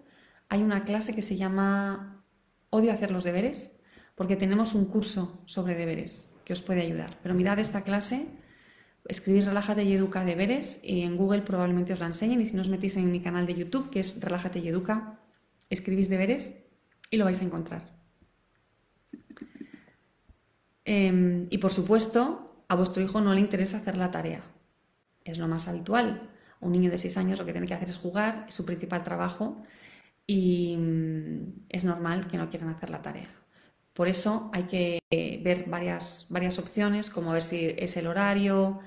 [0.50, 2.13] hay una clase que se llama
[2.74, 3.80] Odio hacer los deberes,
[4.16, 7.20] porque tenemos un curso sobre deberes que os puede ayudar.
[7.22, 8.26] Pero mirad esta clase,
[9.08, 12.64] escribís Relájate y Educa deberes y en Google probablemente os la enseñen y si no
[12.64, 15.20] os metís en mi canal de YouTube, que es Relájate y Educa,
[15.70, 16.68] escribís deberes
[17.12, 17.94] y lo vais a encontrar.
[20.84, 24.42] Em, y por supuesto, a vuestro hijo no le interesa hacer la tarea.
[25.26, 26.28] Es lo más habitual.
[26.60, 29.04] Un niño de 6 años lo que tiene que hacer es jugar, es su principal
[29.04, 29.62] trabajo
[30.28, 33.30] y mm, es normal que no quieran hacer la tarea.
[33.94, 35.00] Por eso hay que
[35.44, 38.80] ver varias, varias opciones, como ver si es el horario,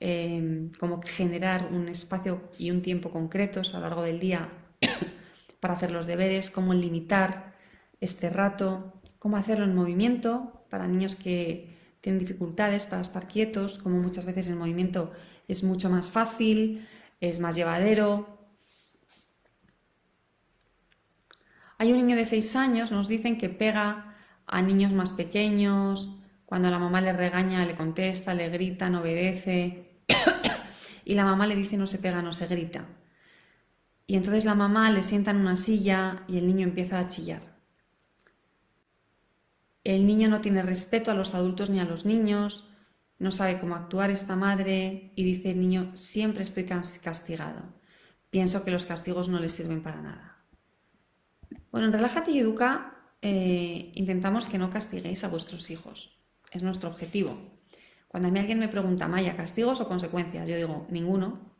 [0.00, 4.50] em, como generar un espacio y un tiempo concretos a lo largo del día
[5.60, 7.54] para hacer los deberes, cómo limitar
[8.00, 13.96] este rato, cómo hacerlo en movimiento para niños que tienen dificultades para estar quietos, como
[13.96, 15.12] muchas veces el movimiento
[15.48, 16.86] es mucho más fácil,
[17.20, 18.33] es más llevadero.
[21.78, 24.14] Hay un niño de 6 años, nos dicen que pega
[24.46, 30.02] a niños más pequeños, cuando la mamá le regaña, le contesta, le grita, no obedece.
[31.04, 32.86] y la mamá le dice no se pega, no se grita.
[34.06, 37.42] Y entonces la mamá le sienta en una silla y el niño empieza a chillar.
[39.82, 42.70] El niño no tiene respeto a los adultos ni a los niños,
[43.18, 47.62] no sabe cómo actuar esta madre y dice el niño siempre estoy castigado.
[48.30, 50.33] Pienso que los castigos no le sirven para nada.
[51.74, 56.16] Bueno, en Relájate y Educa eh, intentamos que no castiguéis a vuestros hijos.
[56.52, 57.36] Es nuestro objetivo.
[58.06, 60.48] Cuando a mí alguien me pregunta, Maya, ¿castigos o consecuencias?
[60.48, 61.52] Yo digo, ninguno.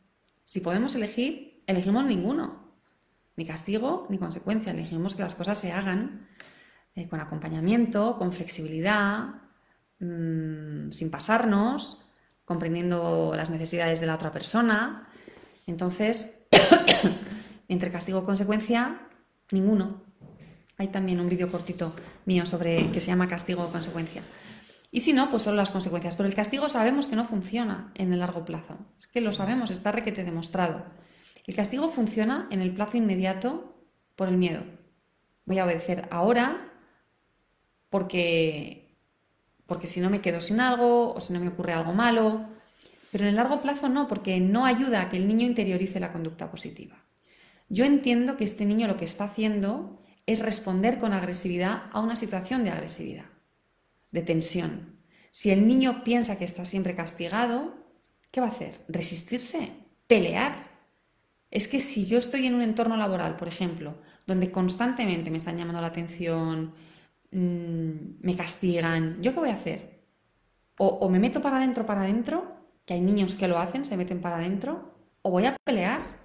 [0.45, 2.77] Si podemos elegir, elegimos ninguno,
[3.35, 6.29] ni castigo ni consecuencia, elegimos que las cosas se hagan
[6.95, 9.43] eh, con acompañamiento, con flexibilidad,
[9.99, 12.13] mm, sin pasarnos,
[12.45, 15.09] comprendiendo las necesidades de la otra persona.
[15.67, 16.47] Entonces,
[17.67, 19.04] entre castigo y consecuencia,
[19.51, 20.03] ninguno.
[20.77, 21.95] Hay también un vídeo cortito
[22.27, 24.23] mío sobre que se llama castigo o consecuencia.
[24.91, 26.15] Y si no, pues solo las consecuencias.
[26.17, 28.79] Pero el castigo sabemos que no funciona en el largo plazo.
[28.97, 30.85] Es que lo sabemos, está requete demostrado.
[31.47, 33.75] El castigo funciona en el plazo inmediato
[34.17, 34.63] por el miedo.
[35.47, 36.73] Voy a obedecer ahora
[37.91, 38.97] porque,
[39.67, 42.47] porque si no me quedo sin algo o si no me ocurre algo malo.
[43.13, 46.13] Pero en el largo plazo no, porque no ayuda a que el niño interiorice la
[46.13, 47.04] conducta positiva.
[47.69, 52.17] Yo entiendo que este niño lo que está haciendo es responder con agresividad a una
[52.17, 53.27] situación de agresividad,
[54.11, 55.01] de tensión.
[55.31, 57.75] Si el niño piensa que está siempre castigado,
[58.31, 58.85] ¿qué va a hacer?
[58.89, 59.71] Resistirse,
[60.07, 60.75] pelear
[61.55, 63.95] es que si yo estoy en un entorno laboral, por ejemplo,
[64.27, 66.75] donde constantemente me están llamando la atención,
[67.31, 67.91] mm,
[68.21, 70.03] me castigan, ¿yo qué voy a hacer?
[70.79, 74.21] O, me meto para adentro, para adentro, que hay niños que lo hacen, se meten
[74.21, 76.24] para adentro, o voy a pelear.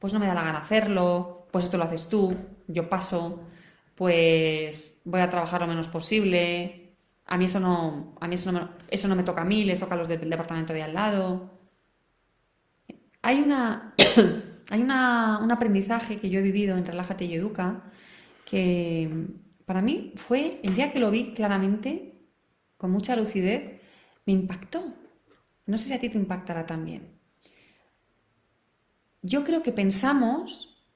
[0.00, 2.36] Pues no me da la gana hacerlo, pues esto lo haces tú,
[2.68, 3.44] yo paso,
[3.94, 6.94] pues voy a trabajar lo menos posible,
[7.26, 9.64] a mí eso no, a mí eso no, me, eso no me toca a mí,
[9.64, 11.50] les toca a los del departamento de al lado.
[13.22, 13.94] Hay, una,
[14.70, 14.90] hay un
[15.50, 17.84] aprendizaje que yo he vivido en Relájate y Educa
[18.44, 19.28] que
[19.66, 22.14] para mí fue el día que lo vi claramente,
[22.76, 23.80] con mucha lucidez,
[24.26, 24.94] me impactó.
[25.66, 27.19] No sé si a ti te impactará también.
[29.22, 30.86] Yo creo que pensamos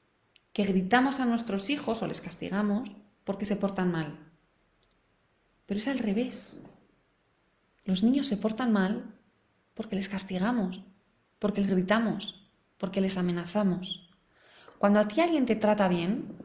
[0.53, 4.19] que gritamos a nuestros hijos o les castigamos porque se portan mal.
[5.67, 6.63] Pero es al revés.
[7.85, 9.15] Los niños se portan mal
[9.75, 10.83] porque les castigamos,
[11.39, 12.49] porque les gritamos,
[12.79, 14.11] porque les amenazamos.
[14.79, 16.37] Cuando a ti alguien te trata bien,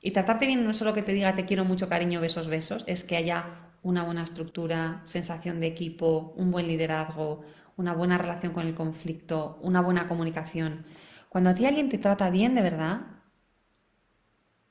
[0.00, 2.84] y tratarte bien no es solo que te diga te quiero mucho, cariño, besos, besos,
[2.86, 7.42] es que haya una buena estructura, sensación de equipo, un buen liderazgo,
[7.80, 10.84] una buena relación con el conflicto, una buena comunicación.
[11.28, 13.00] Cuando a ti alguien te trata bien de verdad,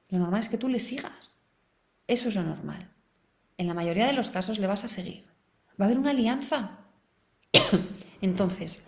[0.09, 1.43] lo normal es que tú le sigas.
[2.07, 2.89] Eso es lo normal.
[3.57, 5.25] En la mayoría de los casos le vas a seguir.
[5.79, 6.79] Va a haber una alianza.
[8.21, 8.83] Entonces,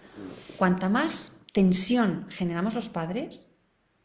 [0.57, 3.47] Cuanta más tensión generamos los padres,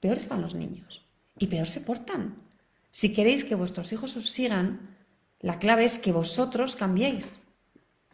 [0.01, 1.07] peor están los niños
[1.39, 2.43] y peor se portan.
[2.91, 4.97] Si queréis que vuestros hijos os sigan,
[5.41, 7.47] la clave es que vosotros cambiéis.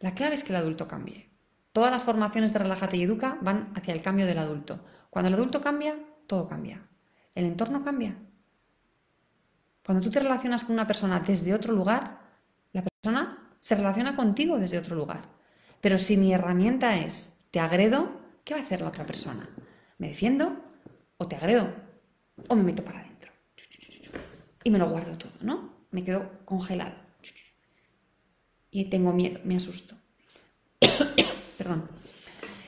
[0.01, 1.31] La clave es que el adulto cambie.
[1.73, 4.81] Todas las formaciones de Relájate y Educa van hacia el cambio del adulto.
[5.09, 6.87] Cuando el adulto cambia, todo cambia.
[7.35, 8.17] El entorno cambia.
[9.85, 12.21] Cuando tú te relacionas con una persona desde otro lugar,
[12.73, 15.23] la persona se relaciona contigo desde otro lugar.
[15.81, 19.49] Pero si mi herramienta es te agredo, ¿qué va a hacer la otra persona?
[19.99, 20.57] ¿Me defiendo
[21.17, 21.73] o te agredo?
[22.49, 23.33] ¿O me meto para adentro?
[24.63, 25.75] Y me lo guardo todo, ¿no?
[25.91, 26.97] Me quedo congelado.
[28.71, 29.97] Y tengo miedo, me asusto.
[31.59, 31.89] Perdón.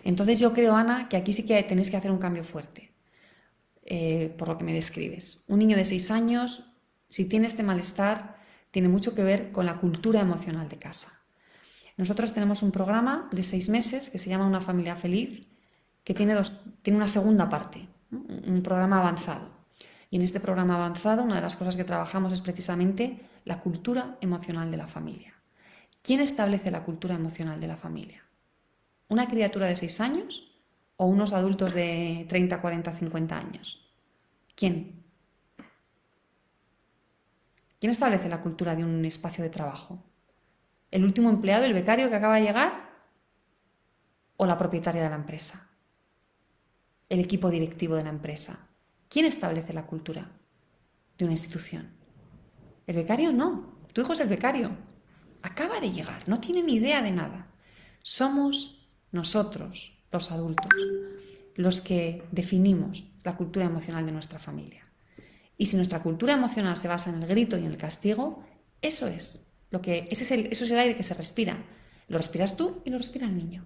[0.04, 2.92] Entonces yo creo, Ana, que aquí sí que tenéis que hacer un cambio fuerte,
[3.84, 5.44] eh, por lo que me describes.
[5.48, 6.74] Un niño de 6 años,
[7.08, 8.36] si tiene este malestar,
[8.70, 11.24] tiene mucho que ver con la cultura emocional de casa.
[11.96, 15.46] Nosotros tenemos un programa de seis meses que se llama Una familia feliz
[16.02, 19.48] que tiene, dos, tiene una segunda parte, un programa avanzado.
[20.10, 24.18] Y en este programa avanzado una de las cosas que trabajamos es precisamente la cultura
[24.20, 25.34] emocional de la familia.
[26.02, 28.23] ¿Quién establece la cultura emocional de la familia?
[29.14, 30.58] ¿Una criatura de 6 años
[30.96, 33.88] o unos adultos de 30, 40, 50 años?
[34.56, 35.04] ¿Quién?
[37.78, 40.02] ¿Quién establece la cultura de un espacio de trabajo?
[40.90, 42.72] ¿El último empleado, el becario que acaba de llegar?
[44.36, 45.70] ¿O la propietaria de la empresa?
[47.08, 48.68] el equipo directivo de la empresa?
[49.08, 50.28] ¿Quién establece la cultura
[51.16, 51.88] de una institución?
[52.88, 53.32] ¿El becario?
[53.32, 53.78] No.
[53.92, 54.76] Tu hijo es el becario.
[55.42, 57.46] Acaba de llegar, no tiene ni idea de nada.
[58.02, 58.83] Somos
[59.14, 60.74] nosotros, los adultos,
[61.54, 64.84] los que definimos la cultura emocional de nuestra familia.
[65.56, 68.44] Y si nuestra cultura emocional se basa en el grito y en el castigo,
[68.82, 71.64] eso es lo que ese es el, eso es el aire que se respira.
[72.08, 73.64] Lo respiras tú y lo respira el niño.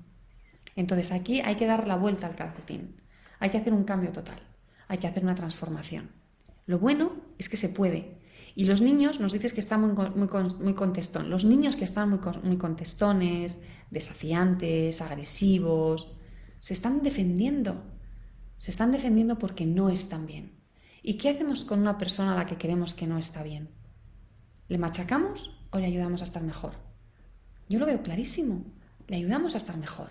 [0.76, 2.96] Entonces aquí hay que dar la vuelta al calcetín.
[3.40, 4.38] Hay que hacer un cambio total.
[4.86, 6.11] Hay que hacer una transformación.
[6.66, 8.18] Lo bueno es que se puede.
[8.59, 10.29] Y los niños, nos dices que están muy, muy.
[11.29, 13.61] Los niños que están muy, muy contestones,
[13.93, 16.17] desafiantes, agresivos,
[16.59, 17.85] se están defendiendo.
[18.59, 20.59] Se están defendiendo porque no están bien.
[21.05, 23.71] ¿Y qué hacemos con una persona a la que queremos que no está bien?
[24.67, 26.73] ¿Le machacamos o le ayudamos a estar mejor?
[27.69, 28.65] Yo lo veo clarísimo.
[29.07, 30.11] Le ayudamos a estar mejor.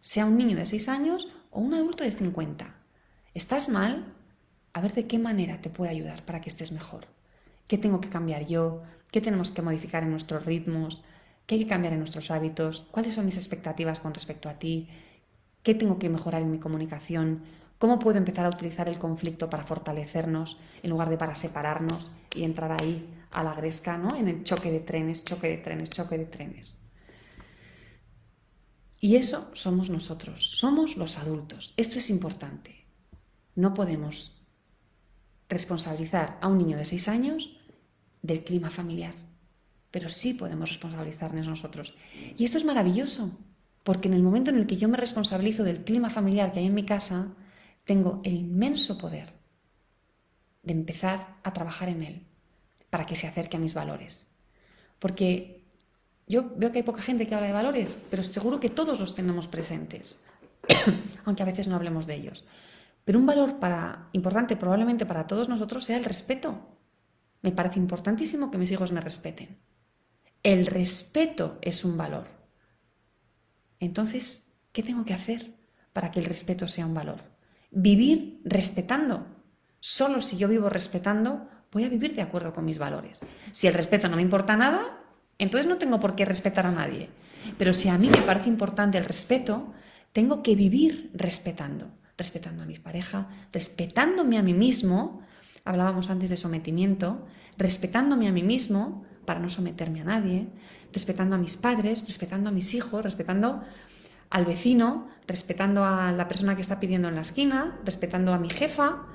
[0.00, 2.74] Sea un niño de 6 años o un adulto de 50.
[3.34, 4.14] ¿Estás mal?
[4.72, 7.06] A ver de qué manera te puede ayudar para que estés mejor.
[7.72, 8.82] ¿Qué tengo que cambiar yo?
[9.10, 11.02] ¿Qué tenemos que modificar en nuestros ritmos?
[11.46, 12.82] ¿Qué hay que cambiar en nuestros hábitos?
[12.90, 14.90] ¿Cuáles son mis expectativas con respecto a ti?
[15.62, 17.44] ¿Qué tengo que mejorar en mi comunicación?
[17.78, 22.42] ¿Cómo puedo empezar a utilizar el conflicto para fortalecernos en lugar de para separarnos y
[22.42, 24.14] entrar ahí a la gresca, ¿no?
[24.14, 26.86] En el choque de trenes, choque de trenes, choque de trenes.
[29.00, 31.72] Y eso somos nosotros, somos los adultos.
[31.78, 32.84] Esto es importante.
[33.54, 34.46] No podemos
[35.48, 37.61] responsabilizar a un niño de 6 años
[38.22, 39.14] del clima familiar,
[39.90, 41.94] pero sí podemos responsabilizarnos nosotros.
[42.38, 43.38] Y esto es maravilloso,
[43.82, 46.66] porque en el momento en el que yo me responsabilizo del clima familiar que hay
[46.66, 47.34] en mi casa,
[47.84, 49.32] tengo el inmenso poder
[50.62, 52.26] de empezar a trabajar en él
[52.90, 54.38] para que se acerque a mis valores.
[54.98, 55.64] Porque
[56.28, 59.14] yo veo que hay poca gente que habla de valores, pero seguro que todos los
[59.14, 60.24] tenemos presentes,
[61.24, 62.44] aunque a veces no hablemos de ellos.
[63.04, 66.71] Pero un valor para, importante probablemente para todos nosotros sea el respeto.
[67.42, 69.58] Me parece importantísimo que mis hijos me respeten.
[70.42, 72.26] El respeto es un valor.
[73.78, 75.54] Entonces, ¿qué tengo que hacer
[75.92, 77.20] para que el respeto sea un valor?
[77.70, 79.26] Vivir respetando.
[79.80, 83.20] Solo si yo vivo respetando, voy a vivir de acuerdo con mis valores.
[83.50, 85.00] Si el respeto no me importa nada,
[85.38, 87.08] entonces no tengo por qué respetar a nadie.
[87.58, 89.72] Pero si a mí me parece importante el respeto,
[90.12, 91.90] tengo que vivir respetando.
[92.16, 95.22] Respetando a mi pareja, respetándome a mí mismo.
[95.64, 97.26] Hablábamos antes de sometimiento.
[97.58, 100.48] Respetándome a mí mismo para no someterme a nadie.
[100.92, 103.62] Respetando a mis padres, respetando a mis hijos, respetando
[104.30, 108.48] al vecino, respetando a la persona que está pidiendo en la esquina, respetando a mi
[108.48, 109.06] jefa,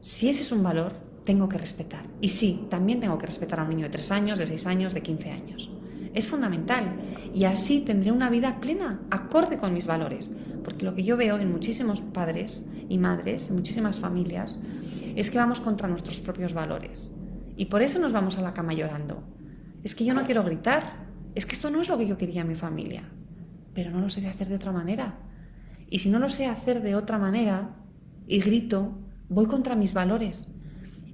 [0.00, 0.92] si ese es un valor,
[1.24, 2.04] tengo que respetar.
[2.20, 4.94] Y sí, también tengo que respetar a un niño de 3 años, de 6 años,
[4.94, 5.70] de 15 años.
[6.14, 6.96] Es fundamental.
[7.34, 10.36] Y así tendré una vida plena, acorde con mis valores.
[10.66, 14.58] Porque lo que yo veo en muchísimos padres y madres, en muchísimas familias,
[15.14, 17.16] es que vamos contra nuestros propios valores.
[17.56, 19.22] Y por eso nos vamos a la cama llorando.
[19.84, 21.06] Es que yo no quiero gritar.
[21.36, 23.08] Es que esto no es lo que yo quería en mi familia.
[23.74, 25.20] Pero no lo sé hacer de otra manera.
[25.88, 27.76] Y si no lo sé hacer de otra manera
[28.26, 28.98] y grito,
[29.28, 30.52] voy contra mis valores.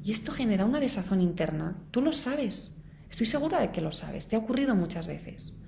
[0.03, 1.77] Y esto genera una desazón interna.
[1.91, 2.83] Tú lo sabes.
[3.11, 4.29] Estoy segura de que lo sabes.
[4.29, 5.63] Te ha ocurrido muchas veces.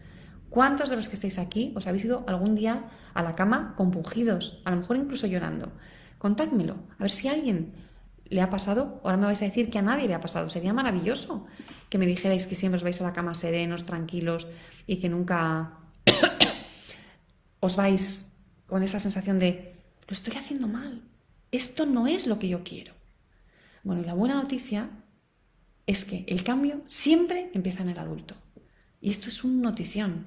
[0.49, 4.61] ¿Cuántos de los que estáis aquí os habéis ido algún día a la cama compungidos,
[4.65, 5.73] a lo mejor incluso llorando?
[6.19, 7.73] Contádmelo, a ver si a alguien
[8.25, 9.01] le ha pasado.
[9.05, 10.49] Ahora me vais a decir que a nadie le ha pasado.
[10.49, 11.47] Sería maravilloso
[11.89, 14.49] que me dijerais que siempre os vais a la cama serenos, tranquilos
[14.87, 15.79] y que nunca
[17.61, 19.75] os vais con esa sensación de
[20.09, 21.03] lo estoy haciendo mal,
[21.51, 22.93] esto no es lo que yo quiero.
[23.83, 24.91] Bueno, la buena noticia
[25.87, 28.35] es que el cambio siempre empieza en el adulto.
[29.01, 30.27] Y esto es un notición.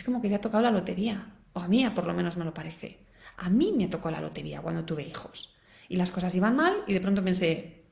[0.00, 1.26] Es como que te ha tocado la lotería.
[1.52, 3.00] O a mí por lo menos me lo parece.
[3.36, 5.58] A mí me tocó la lotería cuando tuve hijos.
[5.90, 7.84] Y las cosas iban mal y de pronto pensé,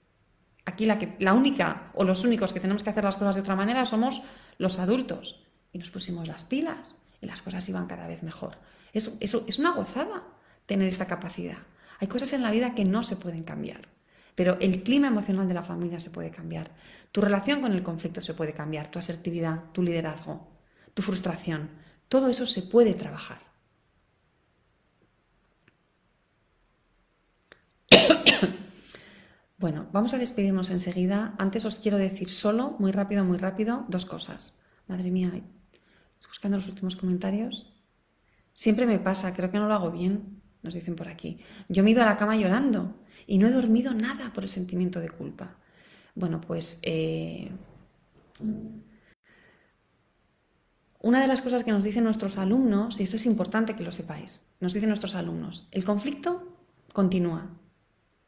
[0.65, 3.57] aquí la, la única o los únicos que tenemos que hacer las cosas de otra
[3.57, 4.23] manera somos
[4.57, 5.45] los adultos.
[5.71, 8.57] Y nos pusimos las pilas y las cosas iban cada vez mejor.
[8.95, 10.23] Eso es una gozada
[10.65, 11.59] tener esta capacidad.
[12.01, 13.83] Hay cosas en la vida que no se pueden cambiar,
[14.35, 16.71] pero el clima emocional de la familia se puede cambiar.
[17.13, 20.49] Tu relación con el conflicto se puede cambiar, tu asertividad, tu liderazgo,
[20.95, 23.39] tu frustración, todo eso se puede trabajar.
[29.61, 31.35] Bueno, vamos a despedirnos enseguida.
[31.37, 34.63] Antes os quiero decir solo, muy rápido, muy rápido, dos cosas.
[34.87, 37.75] Madre mía, estoy buscando los últimos comentarios.
[38.53, 41.39] Siempre me pasa, creo que no lo hago bien nos dicen por aquí.
[41.69, 42.95] Yo me he ido a la cama llorando
[43.27, 45.57] y no he dormido nada por el sentimiento de culpa.
[46.15, 47.51] Bueno, pues eh,
[51.09, 53.93] una de las cosas que nos dicen nuestros alumnos, y esto es importante que lo
[53.93, 56.55] sepáis, nos dicen nuestros alumnos, el conflicto
[56.93, 57.49] continúa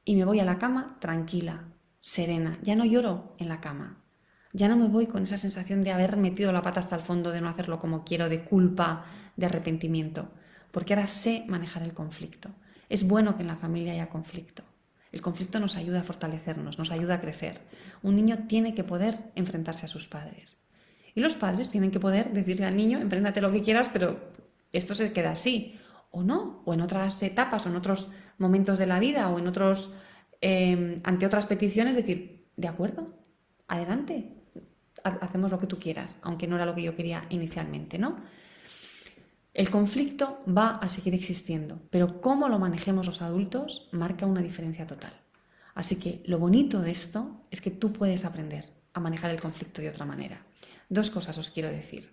[0.02, 1.68] y me voy a la cama tranquila,
[2.00, 4.02] serena, ya no lloro en la cama.
[4.54, 7.32] Ya no me voy con esa sensación de haber metido la pata hasta el fondo,
[7.32, 9.04] de no hacerlo como quiero, de culpa,
[9.36, 10.30] de arrepentimiento,
[10.70, 12.48] porque ahora sé manejar el conflicto.
[12.88, 14.62] Es bueno que en la familia haya conflicto.
[15.12, 17.60] El conflicto nos ayuda a fortalecernos, nos ayuda a crecer.
[18.02, 20.64] Un niño tiene que poder enfrentarse a sus padres.
[21.14, 24.18] Y los padres tienen que poder decirle al niño, enfréntate lo que quieras, pero
[24.72, 25.76] esto se queda así.
[26.10, 29.46] O no, o en otras etapas, o en otros momentos de la vida, o en
[29.46, 29.94] otros,
[30.40, 33.14] eh, ante otras peticiones, decir, de acuerdo,
[33.68, 34.36] adelante,
[35.02, 38.16] hacemos lo que tú quieras, aunque no era lo que yo quería inicialmente, ¿no?
[39.52, 44.86] El conflicto va a seguir existiendo, pero cómo lo manejemos los adultos marca una diferencia
[44.86, 45.12] total.
[45.74, 49.82] Así que lo bonito de esto es que tú puedes aprender a manejar el conflicto
[49.82, 50.44] de otra manera.
[50.90, 52.10] Dos cosas os quiero decir.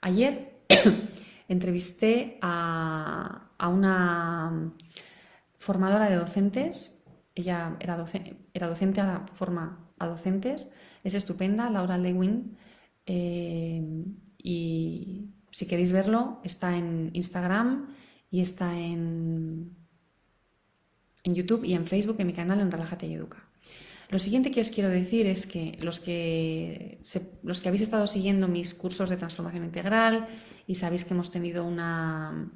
[0.00, 0.64] Ayer
[1.48, 4.72] entrevisté a, una
[5.58, 7.04] formadora de docentes,
[7.34, 8.02] ella era,
[8.52, 10.72] era docente a la forma a docentes,
[11.04, 12.56] es estupenda, Laura Lewin,
[13.06, 13.82] eh,
[14.38, 17.94] y si queréis verlo, está en Instagram
[18.30, 19.76] y está en,
[21.22, 23.43] en YouTube y en Facebook, en mi canal en Relájate y Educa.
[24.14, 27.00] Lo siguiente que os quiero decir es que los, que
[27.42, 30.28] los que habéis estado siguiendo mis cursos de transformación integral
[30.68, 32.48] y sabéis que hemos tenido una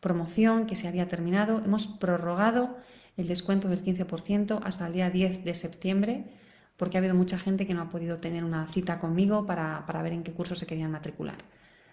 [0.00, 2.78] promoción que se había terminado, hemos prorrogado
[3.18, 6.24] el descuento del 15% hasta el día 10 de septiembre
[6.78, 10.14] porque ha habido mucha gente que no ha podido tener una cita conmigo para, ver
[10.14, 11.36] en qué curso se querían matricular.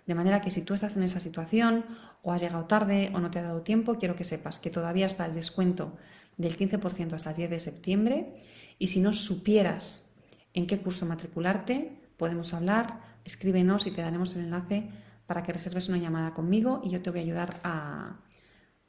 [0.08, 1.84] De manera que si tú estás en esa situación
[2.24, 5.08] o has llegado tarde o no te ha dado tiempo, quiero que sepas que todavía
[5.08, 5.98] está el descuento
[6.38, 8.44] del 15% hasta el 10 de septiembre
[8.80, 10.16] y si no supieras
[10.54, 14.90] en qué curso matricularte, podemos hablar, escríbenos y te daremos el enlace
[15.28, 18.20] para que reserves una llamada conmigo y yo te voy a ayudar a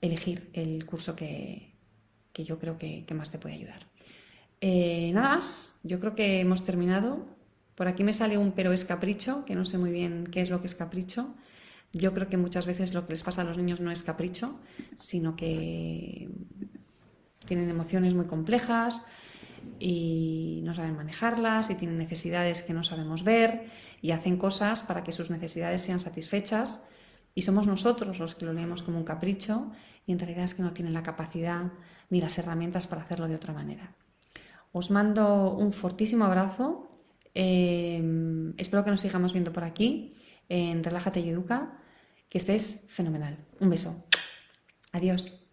[0.00, 1.74] elegir el curso que,
[2.34, 3.90] yo creo que más te puede ayudar.
[4.60, 7.26] Eh, nada más, yo creo que hemos terminado.
[7.74, 10.50] Por aquí me sale un pero es capricho, que no sé muy bien qué es
[10.50, 11.34] lo que es capricho.
[11.92, 14.60] Yo creo que muchas veces lo que les pasa a los niños no es capricho,
[14.96, 16.28] sino que
[17.46, 19.04] tienen emociones muy complejas
[19.78, 23.66] y no saben manejarlas y tienen necesidades que no sabemos ver
[24.02, 26.88] y hacen cosas para que sus necesidades sean satisfechas
[27.34, 29.72] y somos nosotros los que lo leemos como un capricho
[30.06, 31.72] y en realidad es que no tienen la capacidad
[32.08, 33.94] ni las herramientas para hacerlo de otra manera.
[34.72, 36.88] Os mando un fortísimo abrazo.
[37.34, 40.10] Em, espero que nos sigamos viendo por aquí
[40.48, 41.78] en Relájate y Educa.
[42.28, 43.36] Que estés fenomenal.
[43.58, 44.06] Un beso.
[44.92, 45.49] Adiós.